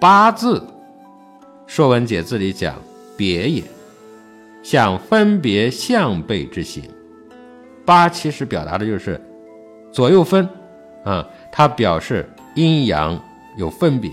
[0.00, 0.60] 八字，
[1.66, 2.76] 《说文解字》里讲
[3.16, 3.64] 别也，
[4.62, 6.82] 像分别相背之形。
[7.84, 9.20] 八其实表达的就是
[9.92, 10.48] 左右分，
[11.08, 13.18] 啊，它表示阴阳
[13.56, 14.12] 有分别。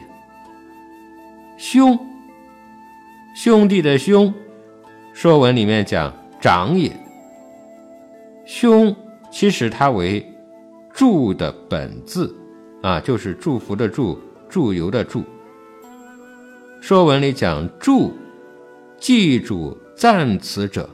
[1.58, 2.00] 兄，
[3.36, 4.34] 兄弟的兄，
[5.12, 6.90] 《说文》里面讲长也。
[8.46, 8.96] 兄，
[9.30, 10.26] 其实它为
[10.94, 12.34] “祝”的本字，
[12.82, 15.22] 啊，就是祝福的“祝”，祝由的“祝”。
[16.80, 18.14] 说文里讲“祝”，
[18.98, 20.90] 记主赞词者，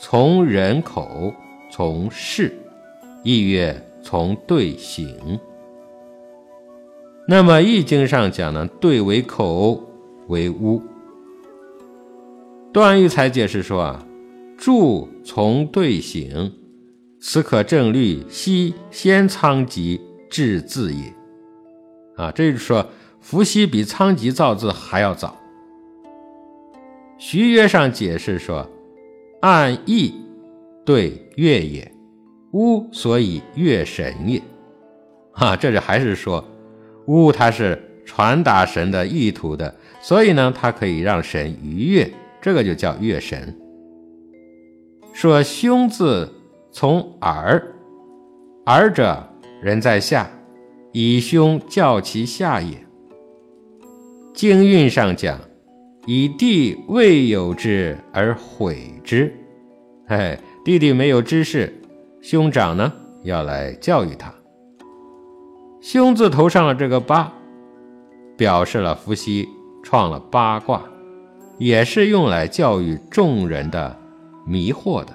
[0.00, 1.34] 从人口，
[1.70, 2.56] 从事，
[3.22, 5.40] 意曰从对行。
[7.26, 9.82] 那么《易经》上讲呢，对为口，
[10.28, 10.80] 为屋。
[12.72, 14.06] 段玉才解释说啊，
[14.56, 16.52] 祝从对行。
[17.18, 21.12] 此可正律，西先仓颉制字也。
[22.14, 22.86] 啊，这就是说，
[23.20, 25.36] 伏羲比仓颉造字还要早。
[27.18, 28.70] 徐曰上解释说，
[29.40, 30.14] 按义
[30.84, 31.90] 对月也，
[32.52, 34.40] 巫所以乐神也。
[35.32, 36.44] 哈，这里还是说，
[37.06, 43.54] 巫它是传达神的意图的，所以呢，它可以让神愉悦，这个就叫乐神。
[45.12, 46.32] 说凶字
[46.70, 47.62] 从耳，
[48.66, 49.28] 耳者
[49.62, 50.30] 人在下，
[50.92, 52.78] 以凶教其下也。
[54.34, 55.38] 经韵上讲，
[56.06, 59.32] 以弟未有之而毁之，
[60.06, 61.72] 哎，弟弟没有知识，
[62.28, 64.34] 兄长呢要来教育他。
[65.80, 67.32] 凶字头上的这个八，
[68.36, 69.48] 表示了伏羲
[69.84, 70.82] 创了八卦，
[71.56, 73.96] 也是用来教育众人的。
[74.44, 75.12] 迷惑的，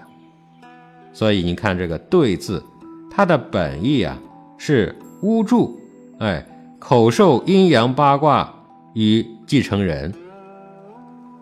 [1.12, 2.63] 所以你看这个“对”字，
[3.10, 4.17] 它的本意啊
[4.58, 5.78] 是巫祝，
[6.19, 6.45] 哎，
[6.80, 8.54] 口授阴阳八卦
[8.93, 10.13] 与继承人。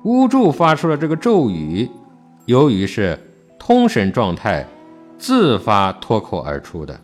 [0.03, 1.89] 巫祝发出了这个咒语，
[2.45, 3.19] 由于是
[3.57, 4.67] 通神状态，
[5.19, 6.99] 自发脱口而出的，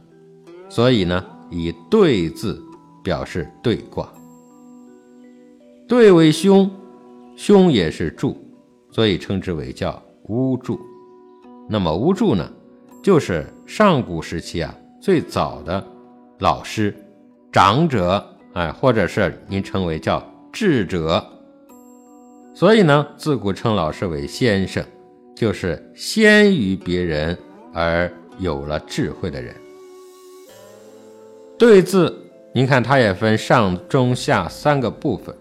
[0.70, 2.60] 所以呢，以“对”字
[3.04, 4.12] 表示对卦。
[5.88, 6.72] 对为凶，
[7.36, 8.36] 凶也是助，
[8.90, 10.02] 所以称之为叫。
[10.28, 10.80] 巫助，
[11.70, 12.52] 那么巫助呢，
[13.04, 15.86] 就是上古时期啊最早的
[16.40, 16.92] 老师、
[17.52, 21.24] 长者，哎，或者是您称为叫智者。
[22.56, 24.84] 所以呢，自古称老师为先生，
[25.36, 27.38] 就是先于别人
[27.76, 29.54] 而有了智慧的人。
[31.60, 32.18] 对字，
[32.54, 35.36] 您看它也分上中下三个部分，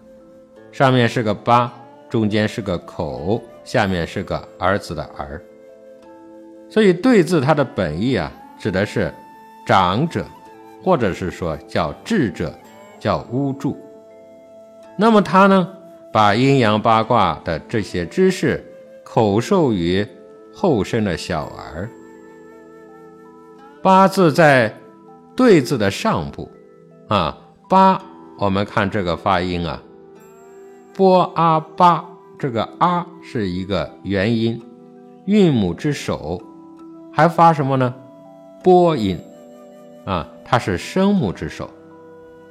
[0.71, 1.73] 上面是个八，
[2.09, 3.41] 中间是个口。
[3.63, 5.41] 下面是个儿子的儿，
[6.69, 9.11] 所以对字它的本意啊，指的是
[9.65, 10.23] 长者，
[10.83, 12.53] 或者是说叫智者，
[12.99, 13.75] 叫巫祝。
[14.95, 15.67] 那么他呢，
[16.13, 18.63] 把阴阳八卦的这些知识
[19.03, 20.07] 口授于
[20.53, 21.89] 后生的小儿。
[23.85, 24.75] 八字在
[25.35, 26.49] 对字的上部
[27.07, 27.37] 啊，
[27.69, 28.01] 八，
[28.39, 29.79] 我们看这个发音啊，
[30.95, 32.03] 波阿八。
[32.39, 34.59] 这个啊是一个元音，
[35.25, 36.41] 韵母之首，
[37.13, 37.93] 还发什么呢？
[38.63, 39.19] 波音
[40.03, 41.69] 啊，它是声母之首。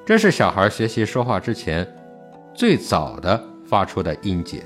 [0.07, 1.85] 这是小孩学习说话之前
[2.55, 4.63] 最早的发出的音节。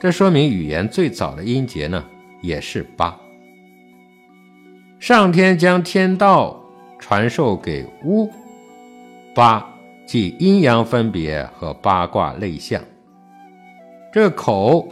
[0.00, 2.04] 这说明语言最早的音节呢
[2.42, 3.16] 也是八。
[5.02, 6.56] 上天将天道
[7.00, 8.30] 传授给巫，
[9.34, 9.68] 八
[10.06, 12.80] 即阴阳分别和八卦类象。
[14.12, 14.88] 这口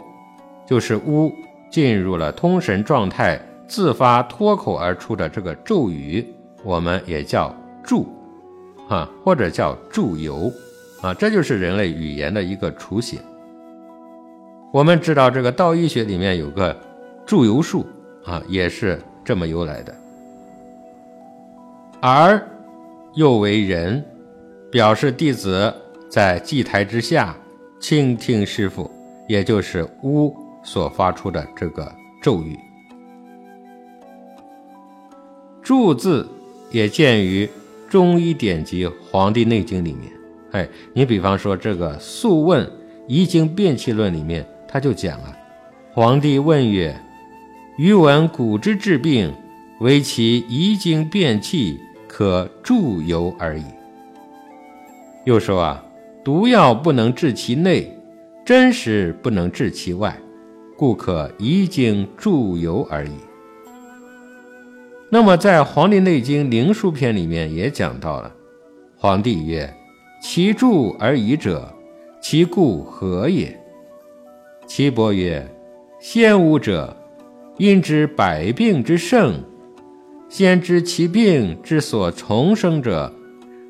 [0.67, 1.31] 就是巫
[1.69, 6.27] 进入了通神状态，自发脱口而出的这个咒语，
[6.65, 8.05] 我们也叫祝，
[8.89, 10.51] 啊，或者叫祝由，
[11.01, 13.17] 啊，这就是人类语言的一个雏形。
[14.73, 16.77] 我们知道这个道医学里面有个
[17.25, 17.85] 祝由术，
[18.25, 20.00] 啊，也是这么由来的。
[22.01, 22.45] 而
[23.13, 24.03] 又为人，
[24.71, 25.73] 表示弟子
[26.09, 27.37] 在祭台之下
[27.79, 28.89] 倾听师傅。
[29.27, 31.89] 也就是巫所发出的这个
[32.21, 32.59] 咒语，
[35.61, 36.27] 祝字
[36.69, 37.49] 也见于
[37.87, 40.11] 中医典籍《黄帝内经》里面。
[40.51, 42.65] 哎，你比方说这个《素问·
[43.07, 45.37] 遗经变气论》里面，他就讲了：
[45.93, 46.93] 皇帝问曰
[47.79, 49.33] ：“余闻古之治病，
[49.79, 51.79] 唯其遗精变气，
[52.11, 53.63] 可助游而已。”
[55.23, 55.85] 又说啊，
[56.25, 57.97] 毒药不能治其内。
[58.43, 60.17] 真实不能治其外，
[60.75, 63.11] 故可移经注由而已。
[65.11, 68.33] 那么在《黄帝内经·灵枢篇》里面也讲到了，
[68.97, 69.71] 皇帝曰
[70.21, 71.71] ：“其注而已者，
[72.19, 73.55] 其故何也？”
[74.65, 75.47] 岐伯曰
[76.01, 76.97] ：“先巫者，
[77.57, 79.35] 因知百病之盛，
[80.33, 83.13] 先知其病之所重生者，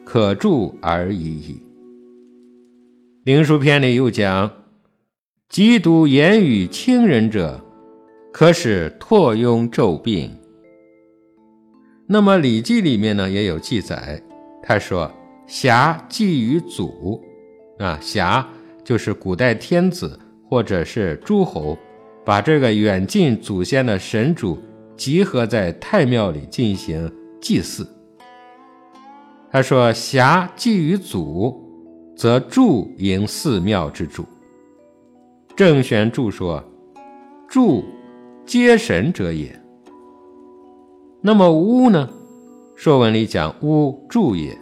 [0.06, 1.56] 可助而已矣。”
[3.24, 4.48] 《灵书篇》里又讲。
[5.50, 7.60] 嫉妒言语轻人者，
[8.32, 10.30] 可使唾痈骤病。
[12.06, 14.22] 那么《礼记》里面呢也有记载，
[14.62, 15.12] 他说
[15.48, 17.20] ：“侠祭于祖，
[17.80, 18.48] 啊，侠
[18.84, 21.76] 就是古代天子或者是诸侯，
[22.24, 24.60] 把这个远近祖先的神主
[25.02, 27.90] 集合在太庙里进行祭祀。”
[29.50, 31.60] 他说：“侠祭于祖，
[32.16, 34.24] 则祝迎寺庙之主。”
[35.58, 36.64] 郑玄注说
[37.50, 37.84] ：“祝
[38.46, 39.60] 皆神者也。”
[41.20, 42.08] 那么巫呢？
[42.76, 44.56] 《说文》里讲巫助也，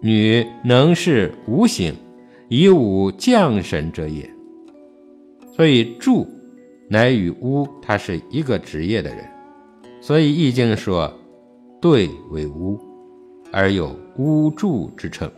[0.00, 1.94] 女能是无形，
[2.48, 4.28] 以武降神者也。
[5.54, 6.26] 所以助
[6.88, 9.22] 乃与巫，他是一个职业的人。
[10.00, 11.12] 所以《易经》说，
[11.80, 12.80] 兑为巫，
[13.52, 15.30] 而有巫助之称。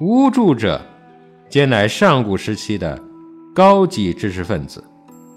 [0.00, 0.80] 巫助者，
[1.50, 2.98] 皆乃上古时期的
[3.54, 4.82] 高级知识分子。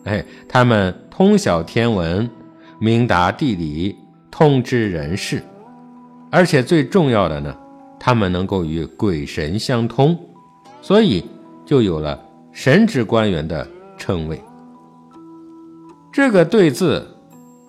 [0.06, 2.30] 哎，他们通晓天文，
[2.80, 3.96] 明达地理，
[4.32, 5.44] 通知人事，
[6.32, 7.56] 而且最重要的呢，
[8.00, 10.18] 他们能够与鬼神相通，
[10.82, 11.26] 所以
[11.66, 12.20] 就有了
[12.52, 13.68] 神职官员的
[13.98, 14.40] 称谓。
[16.14, 17.08] 这个“对”字，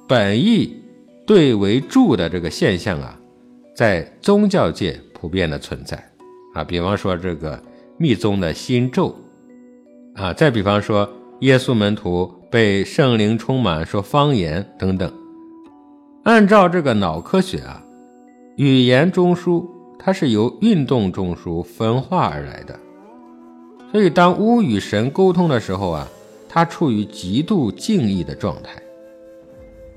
[0.09, 0.83] 本意
[1.25, 3.17] “对”为助的这个现象啊，
[3.77, 5.97] 在宗教界普遍的存在
[6.53, 6.65] 啊。
[6.65, 7.63] 比方说这个
[7.99, 9.15] 密宗的心咒
[10.17, 11.09] 啊，再比方说
[11.43, 15.13] 耶稣门徒被圣灵充满说方言等等。
[16.25, 17.81] 按照这个脑科学啊，
[18.57, 19.65] 语言中枢
[20.01, 22.77] 它是由运动中枢分化而来的，
[23.93, 26.09] 所以当巫与神沟通的时候啊。
[26.55, 28.83] 他处于极度静意的状态，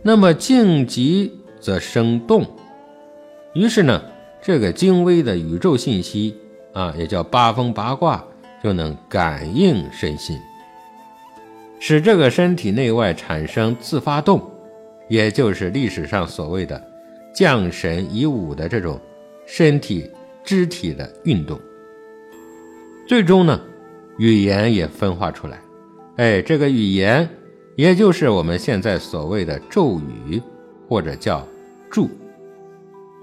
[0.01, 1.30] 那么静极
[1.60, 2.45] 则生动，
[3.53, 4.01] 于是呢，
[4.41, 6.34] 这个精微的宇宙信息
[6.72, 8.26] 啊，也叫八风八卦，
[8.64, 10.39] 就能感应身心，
[11.78, 14.41] 使这个身体内外产生自发动，
[15.10, 16.82] 也就是历史上所谓的
[17.34, 18.97] 降神以武的这种
[19.45, 20.10] 身体
[20.41, 21.60] 肢体的运动，
[23.06, 23.60] 最终呢，
[24.18, 25.60] 语言也分化出来。
[26.18, 27.30] 哎，这个语言，
[27.76, 30.41] 也就是我们现在所谓的咒语，
[30.88, 31.45] 或者叫
[31.91, 32.09] 祝，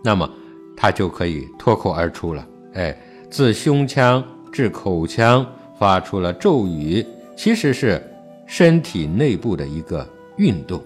[0.05, 0.30] 那么
[0.76, 2.47] 它就可以脱口而出了。
[2.74, 2.95] 哎，
[3.30, 4.22] 自胸腔
[4.53, 5.47] 至口腔
[5.78, 7.03] 发出了咒语，
[7.34, 7.99] 其实是
[8.47, 10.78] 身体内部的一个运动。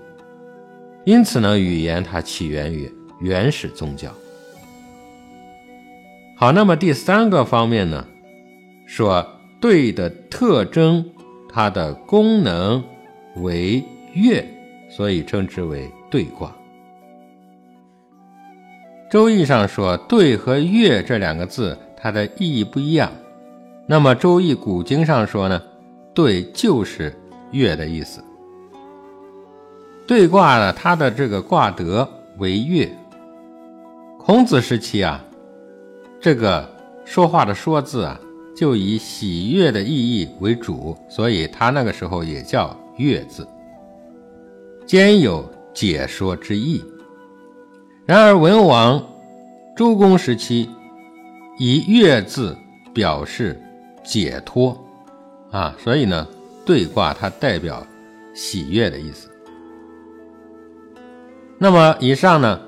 [1.05, 2.89] 因此呢，语言它起源于
[3.21, 4.13] 原始宗教。
[6.37, 8.07] 好，那么第三个方面呢，
[8.87, 9.27] 说
[9.61, 11.05] 对的特征。
[11.57, 12.85] 它的功能
[13.37, 13.83] 为
[14.13, 14.47] 月，
[14.91, 16.55] 所以称之为兑卦。
[19.11, 23.11] 周易上说“兑”和“月”这两个字，它的意义不一样。
[23.87, 25.63] 那么周易古经上说呢
[26.13, 27.19] ，“兑”就是
[27.53, 28.23] 月的意思。
[30.07, 32.87] 兑卦呢，它的这个卦德为月。
[34.19, 35.25] 孔子时期啊，
[36.21, 36.71] 这个
[37.07, 38.21] 说话的“说”字啊。
[38.57, 43.47] 就以喜悦的意义为主，所以他那个时候也叫“月”字，
[44.87, 45.45] 兼有
[45.75, 46.83] 解说之意。
[48.07, 49.05] 然而文王、
[49.77, 50.71] 周公时期
[51.59, 52.57] 以“月”字
[52.95, 53.61] 表示
[54.03, 54.75] 解脱
[55.51, 56.27] 啊，所以呢，
[56.65, 57.87] 对卦它代表
[58.35, 59.29] 喜悦的意思。
[61.59, 62.59] 那么以上呢，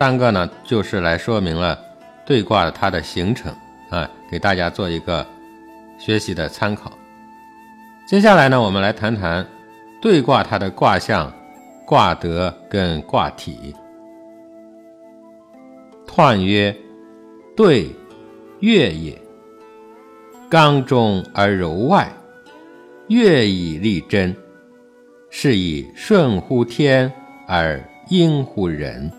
[0.00, 1.78] 三个呢，就是来说明了
[2.24, 3.54] 对卦它的形成。
[3.90, 5.26] 啊，给大家做一个
[5.98, 6.92] 学习的参考。
[8.06, 9.46] 接下来呢，我们来谈谈
[10.00, 11.32] 对卦它的卦象、
[11.86, 13.74] 卦德跟卦体。
[16.06, 16.74] 彖曰：
[17.56, 17.88] 对，
[18.60, 19.16] 月也。
[20.50, 22.10] 刚中而柔外，
[23.08, 24.34] 月以立贞，
[25.30, 27.12] 是以顺乎天
[27.46, 29.12] 而应乎人。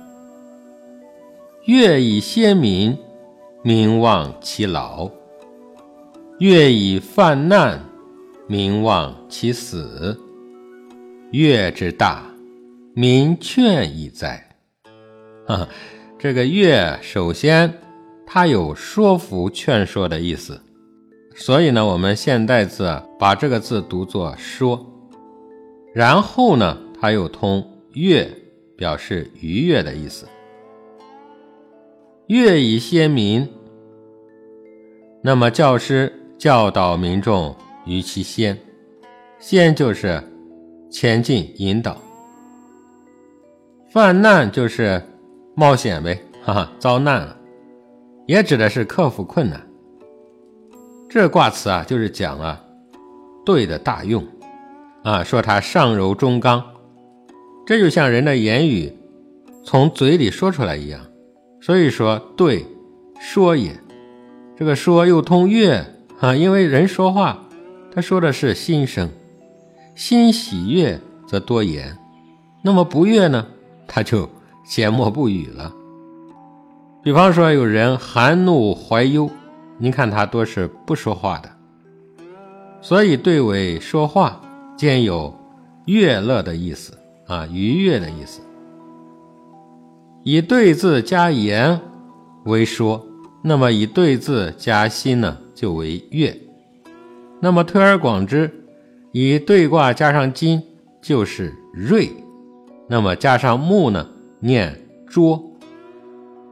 [1.66, 2.98] 月以先民。
[3.70, 5.08] 民望其劳，
[6.40, 7.78] 月以犯难；
[8.48, 10.20] 民望其死。
[11.30, 12.24] 月之大，
[12.96, 14.58] 民劝矣哉！
[15.46, 15.70] 哈，
[16.18, 17.72] 这个月首先
[18.26, 20.60] 它有说服、劝说的意思，
[21.36, 24.84] 所以呢，我们现代字，把这个字读作说。
[25.94, 27.64] 然后呢，它又通
[27.94, 28.28] 悦，
[28.76, 30.28] 表示愉悦的意思。
[32.26, 33.48] 乐以先民，
[35.22, 37.56] 那么教师教导民众
[37.86, 38.58] 于其先，
[39.40, 40.22] 先就是
[40.90, 41.98] 前进引导，
[43.92, 45.02] 犯难就是
[45.56, 47.38] 冒险呗， 哈哈，遭难了，
[48.28, 49.62] 也指的是克服困难。
[51.10, 52.64] 这卦词啊，就是讲了
[53.46, 54.26] 对的大用。
[55.02, 56.64] 啊，说它上柔中刚，
[57.66, 58.94] 这就像人的言语
[59.64, 61.00] 从嘴里说出来一样。
[61.62, 62.66] 所以说，对
[63.20, 63.72] 说也，
[64.60, 65.86] 这个说又通悦
[66.20, 67.46] 啊，因为人说话，
[67.96, 69.10] 他说的是心声，
[69.96, 71.98] 心喜悦则多言，
[72.62, 73.48] 那么不悦呢，
[73.88, 74.30] 他就
[74.66, 75.74] 缄默不语了。
[77.02, 79.30] 比方说有人含怒怀忧，
[79.78, 81.50] 您看他多是不说话的。
[82.82, 84.42] 所以对为说话
[84.76, 85.34] 兼有
[85.86, 86.92] 悦乐的意思
[87.28, 88.42] 啊，愉悦的意思。
[90.26, 91.80] 以对字加言
[92.44, 93.02] 为说，
[93.42, 96.38] 那么以对字加心呢，就为月。
[97.42, 98.52] 那么推而广之，
[99.12, 100.62] 以对卦加上金
[101.02, 102.10] 就是锐，
[102.88, 104.10] 那么加上木呢，
[104.40, 105.42] 念拙，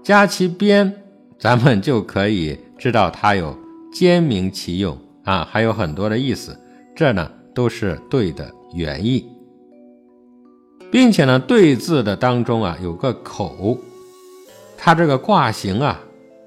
[0.02, 0.94] 加其边，
[1.38, 3.58] 咱们就可以知道它有
[3.92, 4.98] 兼明其用。
[5.24, 6.58] 啊，还有很多的意思。
[6.96, 9.26] 这呢都是对的原意，
[10.90, 13.78] 并且呢对字的当中啊有个口，
[14.78, 16.00] 它这个卦形啊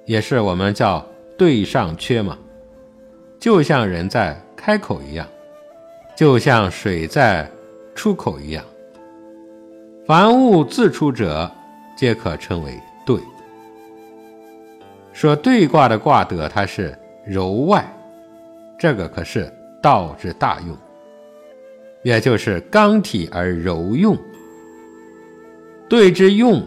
[0.05, 2.39] 也是我们叫对上缺嘛。
[3.39, 5.27] 就像人在开口一样，
[6.15, 7.51] 就像水在
[7.95, 8.65] 出口一样。
[10.07, 11.51] 凡物自出者，
[11.97, 13.19] 皆可称为对。
[15.13, 16.97] 说对卦的卦德，它是
[17.27, 17.85] 柔外，
[18.79, 20.77] 这个可是道之大用，
[22.03, 24.17] 也就是刚体而柔用。
[25.89, 26.63] 对之用，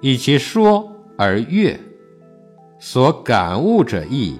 [0.00, 1.78] 以其说而悦，
[2.78, 4.38] 所感悟者易。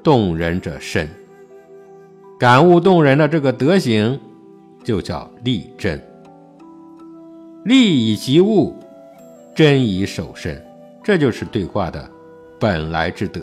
[0.00, 1.06] 动人者深，
[2.38, 4.18] 感悟动人的这个德行，
[4.82, 6.00] 就叫立真。
[7.64, 8.74] 立以及物，
[9.54, 10.64] 真以守身，
[11.02, 12.08] 这就是对卦的
[12.58, 13.42] 本来之德。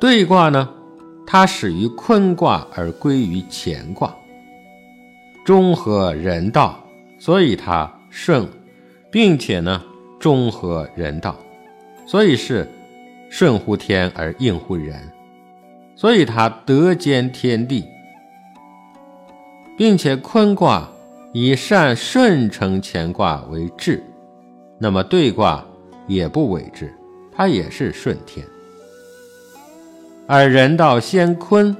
[0.00, 0.68] 对卦呢，
[1.24, 4.12] 它始于坤卦而归于乾卦，
[5.44, 6.82] 中和人道，
[7.20, 8.48] 所以它顺，
[9.12, 9.80] 并且呢，
[10.18, 11.36] 中和人道，
[12.04, 12.66] 所以是
[13.30, 15.00] 顺乎天而应乎人。
[15.96, 17.86] 所以它得兼天地，
[19.78, 20.88] 并且坤卦
[21.32, 24.02] 以善顺承乾卦为治，
[24.78, 25.64] 那么兑卦
[26.06, 26.92] 也不违之，
[27.30, 28.46] 它也是顺天。
[30.26, 31.76] 而人道先坤，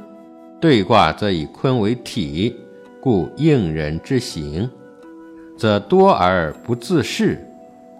[0.61, 2.55] 兑卦则以坤为体，
[3.01, 4.69] 故应人之行，
[5.57, 7.39] 则多而不自恃，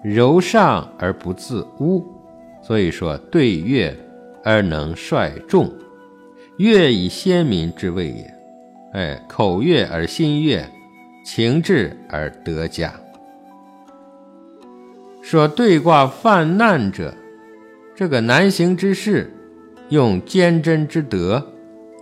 [0.05, 2.05] 柔上而不自污。
[2.63, 3.97] 所以说对月
[4.45, 5.73] 而能率众。
[6.57, 8.35] 月以先民之谓也，
[8.93, 10.69] 哎，口悦而心悦，
[11.25, 12.93] 情志而德佳。
[15.23, 17.15] 说对卦犯难者，
[17.95, 19.33] 这个难行之事，
[19.89, 21.47] 用坚贞之德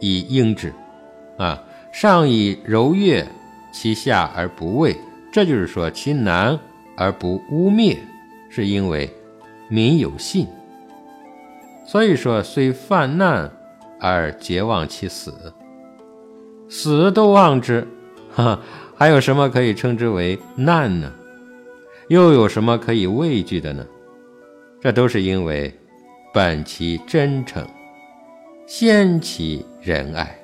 [0.01, 0.73] 以应之，
[1.37, 3.25] 啊，上以柔悦，
[3.73, 4.97] 其下而不畏，
[5.31, 6.59] 这就是说其难
[6.97, 7.97] 而不污蔑，
[8.49, 9.09] 是因为
[9.69, 10.47] 民有信。
[11.87, 13.51] 所以说虽犯难。
[14.01, 15.53] 而皆忘其死，
[16.69, 17.85] 死都忘之，
[18.33, 18.61] 哈，
[18.95, 21.13] 还有什么可以称之为难呢？
[22.07, 23.85] 又有什么可以畏惧的呢？
[24.81, 25.77] 这都是因为
[26.33, 27.67] 本其真诚，
[28.69, 30.39] 先其仁爱，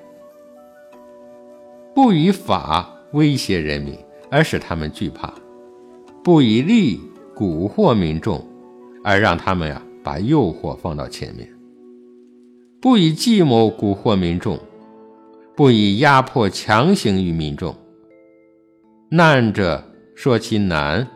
[1.95, 3.97] 不以法威胁人民
[4.33, 5.33] 而使他们惧怕，
[6.25, 7.01] 不以利
[7.37, 8.45] 蛊惑民众
[9.05, 11.49] 而让他们呀把诱惑放到前面。
[12.81, 14.59] 不以计谋蛊惑民众，
[15.55, 17.75] 不以压迫强行于民众。
[19.11, 19.83] 难者
[20.17, 21.07] 说其难，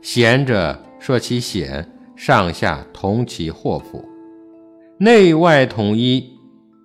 [0.00, 4.04] 险者说其险，上下同其祸福，
[4.98, 6.24] 内外统一，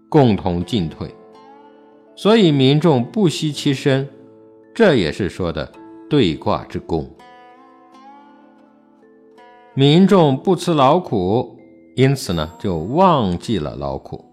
[0.10, 1.10] 共同进退。
[2.16, 4.08] 所以民众不惜其身，
[4.74, 5.72] 这也是说的
[6.10, 7.10] 对卦之功。
[9.78, 11.56] 民众不辞劳苦，
[11.96, 14.26] 因此呢，就忘记了劳苦。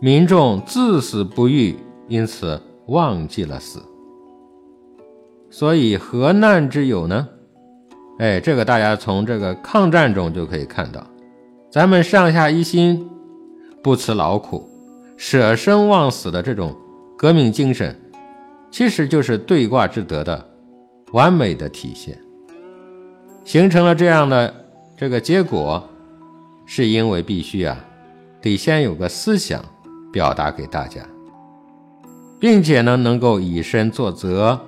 [0.00, 1.76] 民众自死不渝，
[2.08, 3.82] 因此忘记了死。
[5.50, 7.28] 所以何难之有呢？
[8.18, 11.06] 哎，这个大家从这个抗战中就可以看到，
[11.70, 13.10] 咱们上下一心，
[13.82, 14.66] 不辞劳苦，
[15.18, 16.74] 舍生忘死的这种
[17.18, 17.94] 革命精神，
[18.70, 20.42] 其实就是对卦之德的
[21.12, 22.18] 完美的体现。
[23.50, 24.54] 形成了这样的
[24.96, 25.82] 这个结果，
[26.66, 27.76] 是因为必须啊，
[28.40, 29.60] 得先有个思想。
[30.12, 31.00] 表达给大家，
[32.38, 34.60] 并且呢，能够以身作则，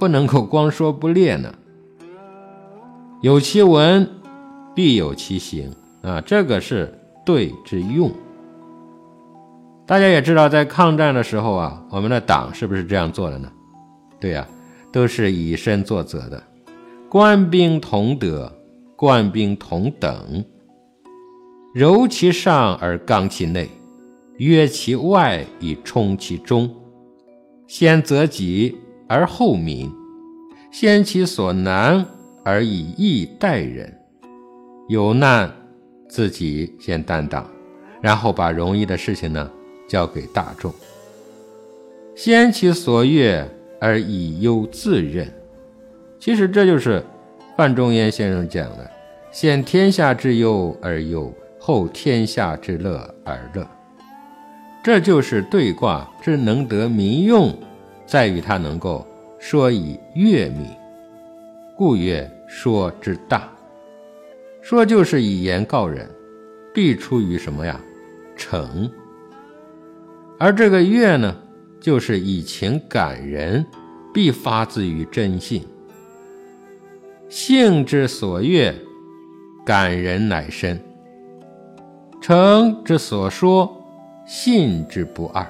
[0.00, 1.54] 不能够光说不练呢。
[3.22, 4.08] 有其文，
[4.74, 5.72] 必有其行
[6.02, 6.92] 啊，这个是
[7.24, 8.12] 对之用。
[9.86, 13.48] 大家也知道，在抗战的时候啊，我们的党是不是这样做的呢？
[14.20, 14.44] 对呀，
[14.92, 16.42] 都是以身作则的，
[17.14, 18.52] 官兵同德，
[18.96, 20.44] 官兵同等，
[21.72, 23.68] 柔其上而刚其内。
[24.38, 26.68] 约其外以充其中，
[27.68, 29.88] 先择己而后民，
[30.72, 32.04] 先其所难
[32.42, 33.96] 而以易待人。
[34.88, 35.48] 有难
[36.08, 37.48] 自己先担当，
[38.02, 39.48] 然后把容易的事情呢
[39.88, 40.74] 交给大众。
[42.16, 43.48] 先其所悦
[43.80, 45.32] 而以忧自任，
[46.24, 47.04] 其实这就是
[47.54, 48.90] 范仲淹先生讲的
[49.30, 53.68] ：“先天下之忧而忧，后天下之乐而乐。”
[54.82, 57.54] 这就是对卦之能得民用，
[58.06, 59.06] 在于它能够
[59.38, 60.66] 说以悦民，
[61.76, 63.46] 故曰说之大。
[64.62, 66.08] 说就是以言告人，
[66.72, 67.78] 必出于什么呀？
[68.34, 68.90] 诚。
[70.38, 71.36] 而这个悦呢，
[71.78, 73.66] 就是以情感人，
[74.14, 75.62] 必发自于真信。
[77.28, 78.74] 性之所悦，
[79.64, 80.76] 感人乃深；
[82.20, 83.82] 诚之所说，
[84.26, 85.46] 信之不二。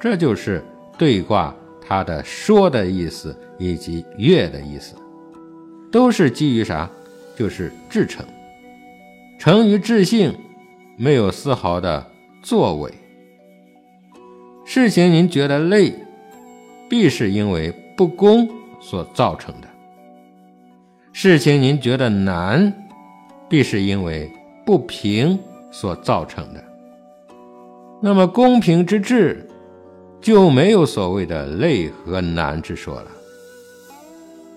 [0.00, 0.62] 这就是
[0.96, 4.94] 对卦它的说的意思以及悦的意思，
[5.92, 6.90] 都是基于啥？
[7.36, 8.24] 就是至诚。
[9.38, 10.34] 诚于至性，
[10.96, 12.04] 没有丝毫的
[12.42, 12.92] 作为。
[14.64, 15.94] 事情您觉得累，
[16.88, 18.48] 必是因为不公
[18.80, 19.67] 所造成的；
[21.20, 22.72] 事情您觉得难，
[23.48, 24.30] 必是因为
[24.64, 25.36] 不平
[25.68, 26.62] 所造成的。
[28.00, 29.44] 那么公平之治，
[30.20, 33.06] 就没有所谓的累和难之说了。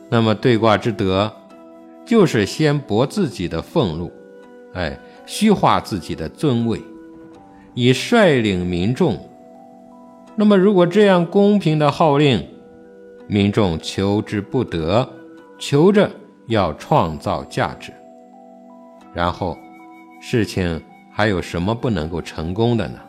[0.07, 1.33] 那么对卦之德，
[2.05, 4.11] 就是先博自己的俸禄。
[4.73, 4.95] 哎，
[5.25, 6.79] 虚化自己的尊位，
[7.73, 9.17] 以率领民众。
[10.35, 12.47] 那么，如果这样公平的号令，
[13.25, 15.09] 民众求之不得，
[15.57, 16.11] 求着
[16.51, 17.93] 要创造价值，
[19.13, 19.57] 然后
[20.21, 22.99] 事情还有什么不能够成功的呢？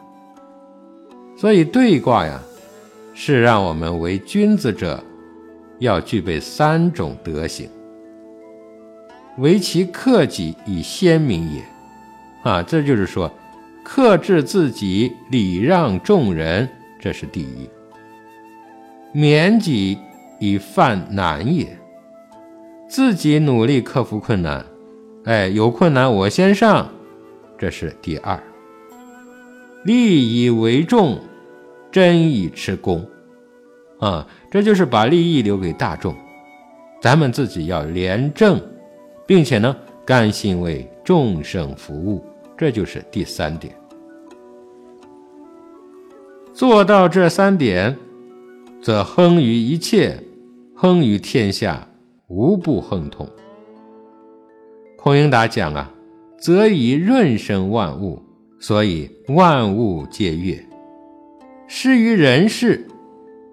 [1.36, 2.40] 所以对卦呀，
[3.14, 5.02] 是让我们为君子者
[5.80, 7.68] 要具备三种德行。
[9.38, 11.64] 为其克己以先民也，
[12.44, 13.28] 啊，这就是说，
[13.82, 16.68] 克制自己，礼让众人，
[17.00, 17.68] 这是第一。
[19.10, 19.98] 免己
[20.38, 21.76] 以犯难也，
[22.92, 24.66] 自己努力克服困难，
[25.24, 26.90] 哎，有困难我先上，
[27.56, 28.38] 这是第二。
[29.82, 31.18] 利以为重，
[31.90, 33.02] 真以持公，
[33.98, 36.14] 啊，这就是把利益留给大众，
[37.00, 38.60] 咱们自己要廉政。
[39.26, 39.74] 并且呢，
[40.04, 42.22] 甘心为众生服务，
[42.58, 43.74] 这就是第三点。
[46.52, 47.96] 做到这三点，
[48.82, 50.22] 则亨于一切，
[50.74, 51.88] 亨于天下，
[52.32, 53.28] 无不亨通。
[54.96, 55.92] 孔颖达讲啊，
[56.38, 58.22] 则以润生万物，
[58.58, 60.58] 所以万物皆悦。
[61.68, 62.86] 施于人世，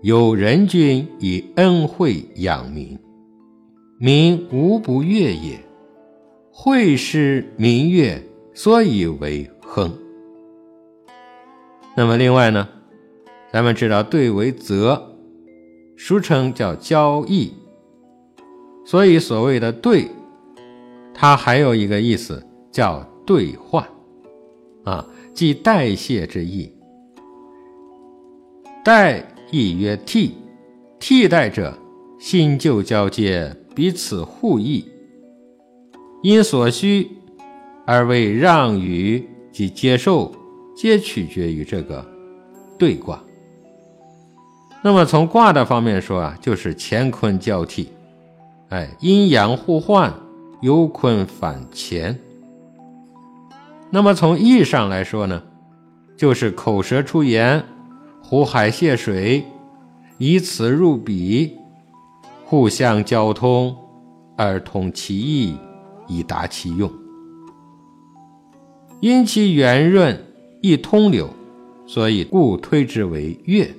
[0.02, 2.98] 有人君以恩惠养民，
[4.00, 5.60] 民无不悦也。
[6.52, 8.22] 惠施民乐，
[8.54, 9.92] 所以为亨。
[11.96, 12.70] 那么另外呢，
[13.52, 15.16] 咱们知道对为泽，
[15.98, 17.54] 俗称叫交易，
[18.86, 20.08] 所以所谓的兑，
[21.14, 23.86] 它还有一个意思叫兑换，
[24.84, 26.72] 啊，即代谢之意。
[28.84, 30.36] 代亦曰替，
[31.00, 31.78] 替代者，
[32.20, 34.86] 新旧交接，彼此互益。
[36.24, 37.10] 因所需
[37.86, 40.34] 而为让与及接受，
[40.76, 42.06] 皆取决于这个
[42.78, 43.22] 对卦。
[44.82, 47.90] 那么从卦的方面说啊，就是乾坤交替，
[48.70, 50.14] 哎，阴阳互换，
[50.62, 52.18] 由坤反乾。
[53.90, 55.44] 那么从意义上来说呢，
[56.16, 57.64] 就是口舌出言，
[58.22, 59.44] 湖海泄水，
[60.18, 61.58] 以此入彼，
[62.46, 63.76] 互相交通
[64.38, 65.56] 而通其意。
[66.12, 66.92] 以达其用，
[69.00, 70.20] 因其圆润
[70.60, 71.30] 易通流，
[71.86, 73.72] 所以故推之为乐。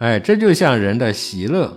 [0.00, 1.74] 哎，这就像人的喜乐，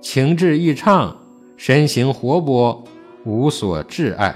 [0.00, 1.16] 情志易畅，
[1.62, 2.82] 身形活泼，
[3.26, 4.34] 无所挚爱。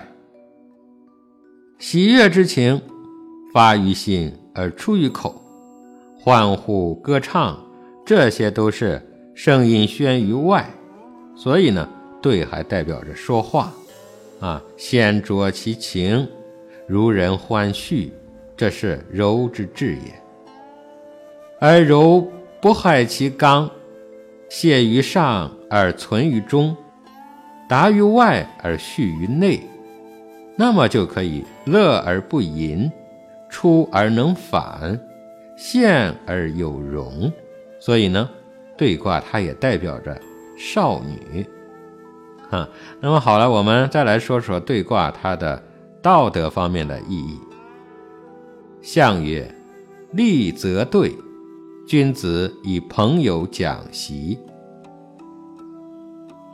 [1.79, 2.79] 喜悦之情
[3.55, 5.43] 发于心而出于口，
[6.18, 7.59] 欢呼歌唱，
[8.05, 9.01] 这些都是
[9.35, 10.68] 声音宣于外，
[11.35, 11.89] 所以呢，
[12.20, 13.72] 对还代表着说话。
[14.41, 16.29] 啊，先着其情，
[16.87, 18.12] 如人欢叙，
[18.55, 20.12] 这是柔之至也；
[21.59, 22.29] 而柔
[22.61, 23.70] 不害其刚，
[24.51, 26.77] 泄于上而存于中，
[27.75, 29.61] 达于外而蓄于内，
[30.55, 32.89] 那么就可以乐而不淫，
[33.49, 34.97] 出而能反，
[35.57, 37.33] 陷而有容。
[37.81, 38.31] 所以呢，
[38.77, 40.16] 对卦它也代表着
[40.57, 41.45] 少女。
[42.49, 42.68] 哈，
[43.01, 45.61] 那么好了，我们再来说说对卦它的
[46.01, 47.41] 道德方面的意义。
[48.83, 49.53] 象曰：
[50.12, 51.12] 利则对，
[51.89, 54.39] 君子以朋友讲习。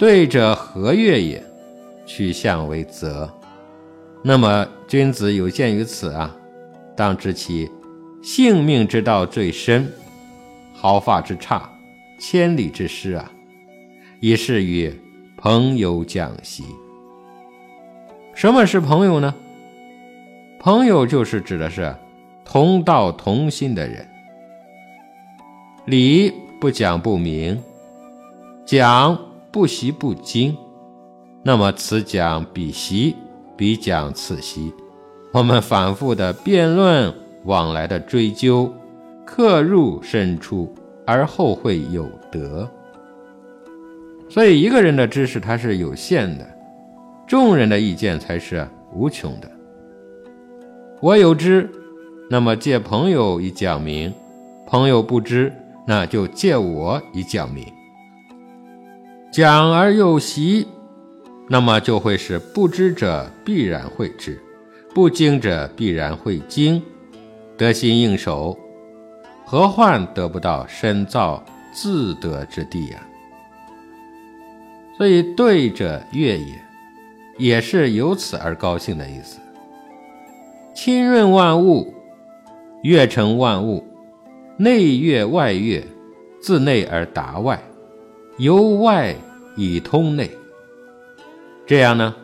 [0.01, 1.45] 对者和悦也，
[2.07, 3.31] 取象为泽。
[4.23, 6.35] 那么君子有鉴于此啊，
[6.97, 7.71] 当知其
[8.23, 9.93] 性命之道最深，
[10.73, 11.71] 毫发之差，
[12.19, 13.31] 千里之师啊，
[14.21, 14.91] 以是与
[15.37, 16.65] 朋友讲习。
[18.35, 19.35] 什么是朋友呢？
[20.59, 21.95] 朋友就是指的是
[22.43, 24.09] 同道同心的人。
[25.85, 27.63] 理不讲不明，
[28.65, 29.19] 讲
[29.53, 30.57] 不习不精。
[31.43, 33.17] 那么此讲彼习，
[33.57, 34.73] 彼讲此习。
[35.33, 37.13] 我们反复的辩论，
[37.45, 38.73] 往来的追究，
[39.25, 40.75] 刻入深处，
[41.07, 42.69] 而后会有得。
[44.29, 46.47] 所以一个人的知识它是有限的。
[47.27, 49.51] 众人的意见才是无穷的。
[51.01, 51.71] 我有知，
[52.29, 54.13] 那么借朋友以讲明；
[54.67, 55.53] 朋友不知，
[55.87, 57.65] 那就借我以讲明。
[59.33, 60.67] 讲而又习，
[61.49, 64.41] 那么就会使不知者必然会知，
[64.95, 66.83] 不精者必然会精，
[67.57, 68.59] 得心应手，
[69.45, 73.07] 何患得不到深造自得之地呀？
[74.97, 76.61] 所以对者悦也。
[77.39, 79.39] 也是由此而高兴的意思。
[80.75, 81.95] 亲润万物，
[82.83, 83.83] 悦成万物，
[84.59, 85.83] 内悦外悦，
[86.43, 87.59] 自内而达外，
[88.41, 89.15] 由外
[89.55, 90.31] 以通内。
[91.67, 92.17] 这样呢，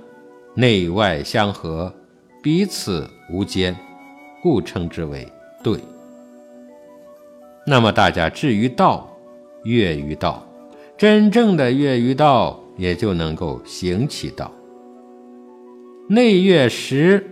[0.55, 1.93] 内外相合，
[2.43, 3.77] 彼此无间，
[4.43, 5.31] 故称之为
[5.62, 5.79] 对。
[7.67, 9.14] 那么大家至于道，
[9.64, 10.43] 悦于道，
[10.97, 14.51] 真正的悦于道，也就能够行其道。
[16.09, 17.31] 内越实，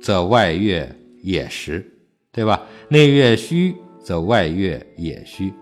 [0.00, 0.90] 则外越
[1.22, 1.86] 也实，
[2.32, 2.62] 对吧？
[2.88, 5.52] 内越虚，则外越也虚。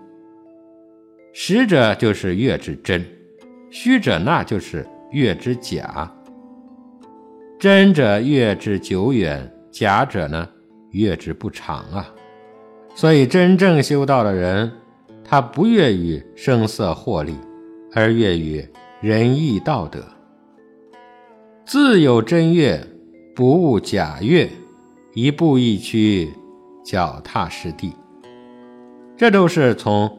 [1.31, 3.05] 实者就是月之真，
[3.69, 6.11] 虚者那就是月之假。
[7.59, 10.47] 真者月之久远，假者呢
[10.91, 12.09] 月之不长啊。
[12.95, 14.71] 所以真正修道的人，
[15.23, 17.35] 他不悦于声色获利，
[17.93, 18.67] 而悦于
[18.99, 20.03] 仁义道德。
[21.65, 22.83] 自有真月，
[23.35, 24.49] 不误假月，
[25.13, 26.33] 一步一趋，
[26.83, 27.93] 脚踏实地。
[29.15, 30.09] 这都是从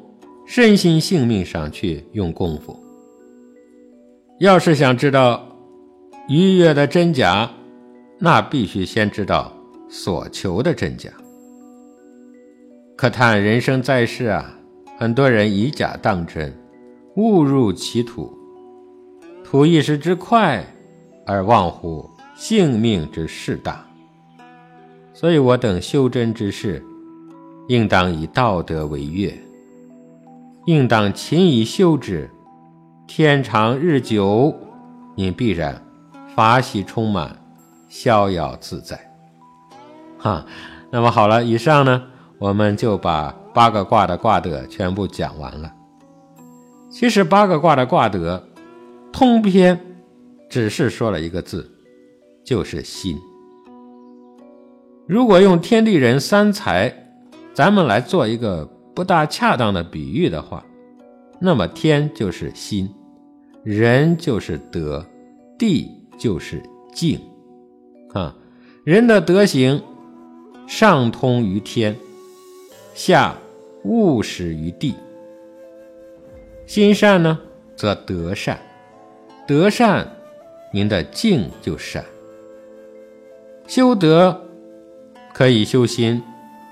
[0.52, 2.76] 身心性命上去用功夫。
[4.40, 5.46] 要是想知道
[6.28, 7.48] 愉悦的真假，
[8.18, 9.52] 那必须先知道
[9.88, 11.08] 所求的真假。
[12.96, 14.52] 可叹人生在世啊，
[14.98, 16.52] 很多人以假当真，
[17.14, 18.36] 误入歧途，
[19.44, 20.66] 图一时之快。
[21.26, 23.86] 而忘乎性命之事大，
[25.14, 26.82] 所以我等修真之士，
[27.68, 29.32] 应当以道德为乐，
[30.70, 32.30] 应当勤以修之。
[33.08, 34.54] 天长日久，
[35.16, 35.82] 您必然
[36.36, 37.36] 法喜充满，
[37.88, 38.96] 逍遥自在。
[40.16, 40.46] 哈，
[40.92, 42.04] 那么好了，以上呢，
[42.38, 45.72] 我们就把八个卦的卦德全部讲完了。
[46.88, 48.40] 其实八个卦的卦德，
[49.12, 49.78] 通篇。
[50.48, 51.68] 只是说了一个字，
[52.44, 53.16] 就是心。
[55.06, 56.92] 如果用天地人三才，
[57.54, 60.64] 咱们来做一个不大恰当的比喻的话，
[61.40, 62.88] 那么天就是心，
[63.62, 65.04] 人就是德，
[65.58, 66.62] 地就是
[66.92, 67.20] 静。
[68.12, 68.34] 啊，
[68.84, 69.82] 人的德行
[70.66, 71.96] 上通于天，
[72.94, 73.34] 下
[73.84, 74.94] 务始于地。
[76.66, 77.38] 心善呢，
[77.76, 78.58] 则德善，
[79.46, 80.06] 德善。
[80.72, 82.04] 您的静就善，
[83.66, 84.40] 修德
[85.34, 86.22] 可以修心，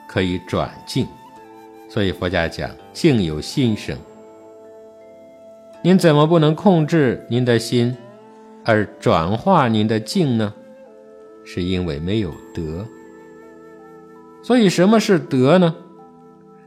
[0.09, 1.05] 可以转静，
[1.89, 3.97] 所以佛家讲静由心生。
[5.82, 7.97] 您怎么不能控制您的心，
[8.64, 10.53] 而转化您的静呢？
[11.45, 12.84] 是因为没有德。
[14.43, 15.74] 所以什么是德呢？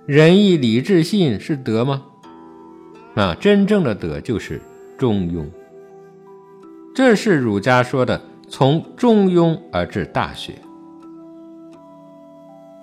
[0.07, 2.03] 仁义礼智信是德吗？
[3.15, 4.59] 啊，真正的德就是
[4.97, 5.45] 中庸。
[6.95, 10.53] 这是儒家说的“从中庸而至大学”。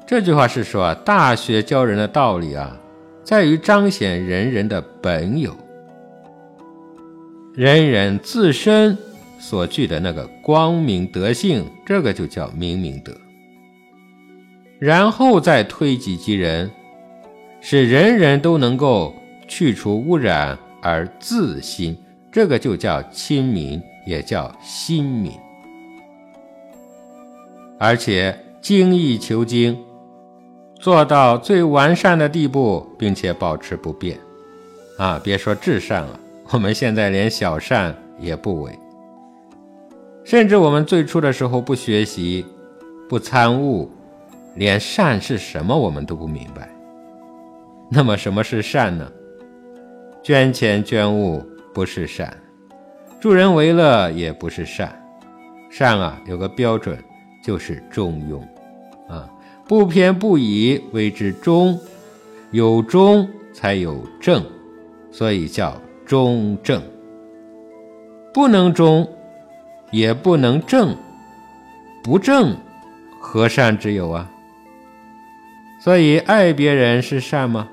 [0.09, 2.75] 这句话是说啊，大学教人的道理啊，
[3.23, 5.55] 在于彰显人人的本有，
[7.53, 8.97] 人人自身
[9.39, 13.13] 所具的那个光明德性，这个就叫明明德。
[14.79, 16.71] 然后再推己及人，
[17.61, 19.15] 使人人都能够
[19.47, 21.95] 去除污染而自心，
[22.33, 23.79] 这个就叫亲民。
[24.07, 25.33] 也叫心民，
[27.79, 29.77] 而且精益求精，
[30.79, 34.19] 做到最完善的地步，并且保持不变。
[34.97, 36.19] 啊，别说至善了，
[36.51, 38.79] 我们现在连小善也不为，
[40.25, 42.45] 甚至我们最初的时候不学习、
[43.09, 43.91] 不参悟，
[44.55, 46.69] 连善是什么我们都不明白。
[47.91, 49.11] 那么什么是善呢？
[50.23, 52.37] 捐钱捐物不是善，
[53.21, 54.95] 助人为乐也不是善。
[55.71, 56.99] 善啊，有个标准，
[57.43, 58.41] 就是中庸，
[59.69, 61.79] 不偏不倚谓之中，
[62.51, 64.43] 有中才有正，
[65.13, 65.81] 所以叫。
[66.07, 66.81] 中正，
[68.33, 69.07] 不能中，
[69.91, 70.97] 也不能正，
[72.03, 72.57] 不正，
[73.21, 74.31] 何善之有啊？
[75.83, 77.69] 所以爱别人是善吗？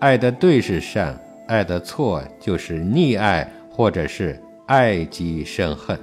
[0.00, 5.98] 爱的对是善，爱的错就是溺爱，或者是爱极生恨。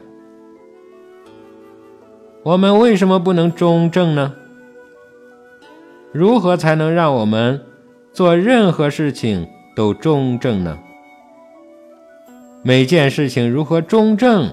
[2.42, 4.34] 我们为什么不能中正呢？
[6.14, 7.62] 如何才能让我们
[8.14, 10.78] 做任何事情都中正呢？
[12.64, 14.50] 每件事情如何中正，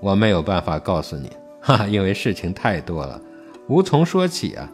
[0.00, 3.20] 我没有办法告诉你， 哈，因为事情太多了，
[3.68, 4.70] 无从说起啊。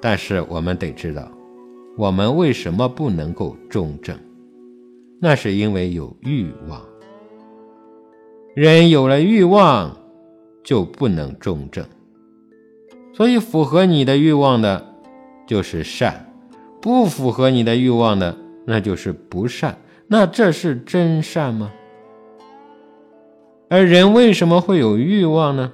[0.00, 1.30] 但是我们得知道，
[1.96, 4.18] 我们为什么不能够中正？
[5.20, 6.80] 那是因为有欲望。
[8.54, 9.96] 人有了欲望，
[10.64, 11.84] 就不能中正。
[13.12, 14.89] 所以，符合你的欲望的，
[15.50, 16.12] 就是善；
[16.80, 19.76] 不符合你的欲望的，那就是不善。
[20.06, 21.72] 那这是真善吗？
[23.68, 25.72] 而人为什么会有欲望呢？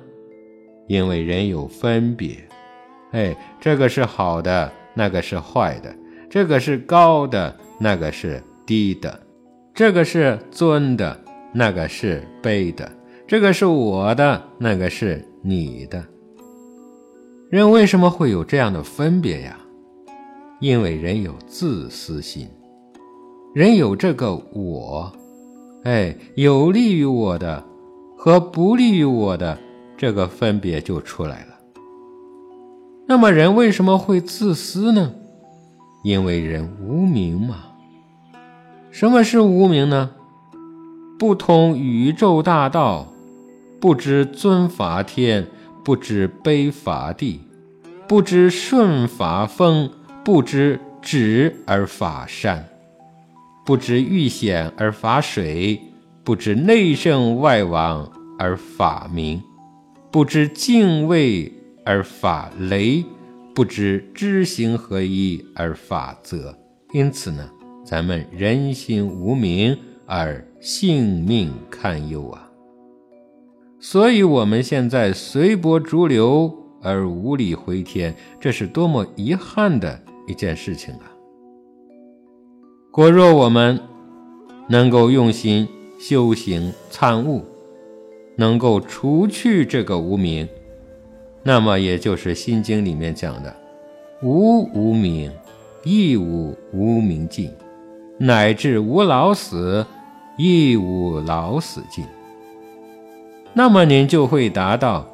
[0.88, 2.38] 因为人有分别，
[3.12, 5.90] 哎，这个是好的，那个是坏的；
[6.30, 9.10] 这个是高的，那个是低的；
[9.74, 11.20] 这个是尊的，
[11.52, 12.88] 那个是卑的；
[13.26, 16.02] 这个是我的，那个是你的。
[17.50, 19.58] 人为什么会有这样的分别呀？
[20.60, 22.48] 因为人有自私心，
[23.54, 25.12] 人有这个我，
[25.84, 27.64] 哎，有利于我的。
[28.18, 29.56] 和不利于我的
[29.96, 31.54] 这个分别就出来了。
[33.06, 35.12] 那么人为什么会自私呢？
[36.02, 37.56] 因为人无名嘛。
[38.90, 40.10] 什么是无名呢？
[41.18, 43.12] 不通宇宙大道，
[43.78, 45.46] 不知尊法天，
[45.84, 47.42] 不知卑法地，
[48.08, 49.90] 不知顺法风，
[50.26, 52.68] 不知止而法善，
[53.64, 55.80] 不知遇险而法水，
[56.24, 58.10] 不知内圣外王。
[58.36, 59.40] 而法明，
[60.10, 61.50] 不知敬畏
[61.84, 63.04] 而法雷，
[63.54, 66.58] 不知知行合一而法则。
[66.92, 67.48] 因此呢，
[67.84, 72.50] 咱们人心无明而性命堪忧啊！
[73.78, 76.52] 所以，我们现在随波逐流
[76.82, 81.12] 而无力回天，这是多么遗憾的一件事情啊！
[82.90, 83.80] 果若我们
[84.68, 85.68] 能够用心
[86.00, 87.44] 修行参悟，
[88.36, 90.48] 能够除去这个无名，
[91.42, 93.54] 那么也就是《心经》里面讲的
[94.22, 95.30] “无无名，
[95.84, 97.50] 亦无无名尽，
[98.18, 99.86] 乃至无老死，
[100.36, 102.04] 亦无老死尽”。
[103.54, 105.06] 那么您就会达到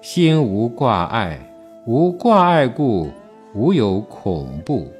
[0.00, 1.38] 心无挂碍，
[1.86, 3.08] 无挂碍故，
[3.54, 4.92] 无有恐怖，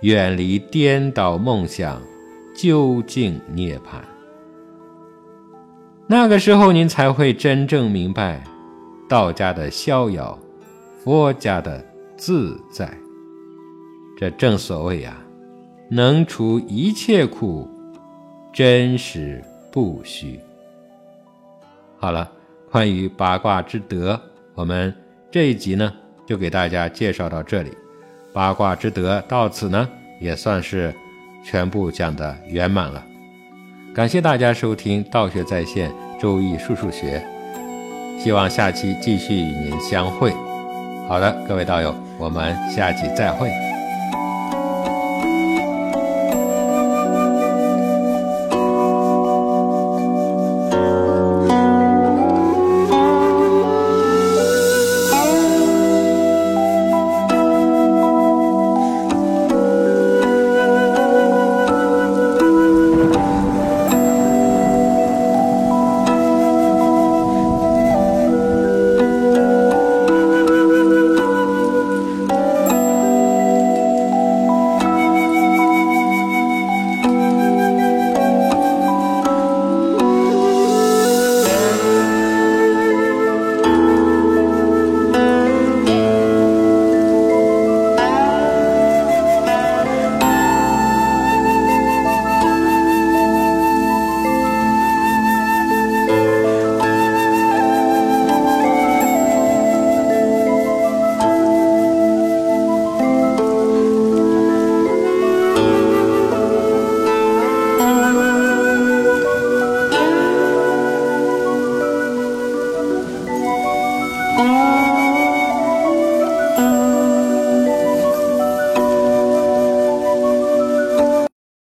[0.00, 2.02] 远离颠倒梦想，
[2.54, 4.02] 究竟涅槃。
[6.06, 8.42] 那个时候，您才会真正明白
[9.08, 10.38] 道家的逍遥，
[11.02, 11.84] 佛家的
[12.16, 12.92] 自在。
[14.18, 15.16] 这正所谓啊，
[15.90, 17.68] 能除一切苦，
[18.52, 19.42] 真实
[19.72, 20.38] 不虚。
[21.96, 22.30] 好了，
[22.70, 24.20] 关于八卦之德，
[24.54, 24.94] 我们
[25.30, 25.92] 这一集呢，
[26.26, 27.70] 就给大家介绍到这里。
[28.34, 30.92] 八卦之德到此呢，也算是
[31.44, 33.00] 全部讲的圆满了。
[33.94, 35.88] 感谢大家收听《道学在线·
[36.20, 37.24] 周易数数学》，
[38.20, 40.32] 希望下期继续与您相会。
[41.08, 43.73] 好的，各位道友，我们下期再会。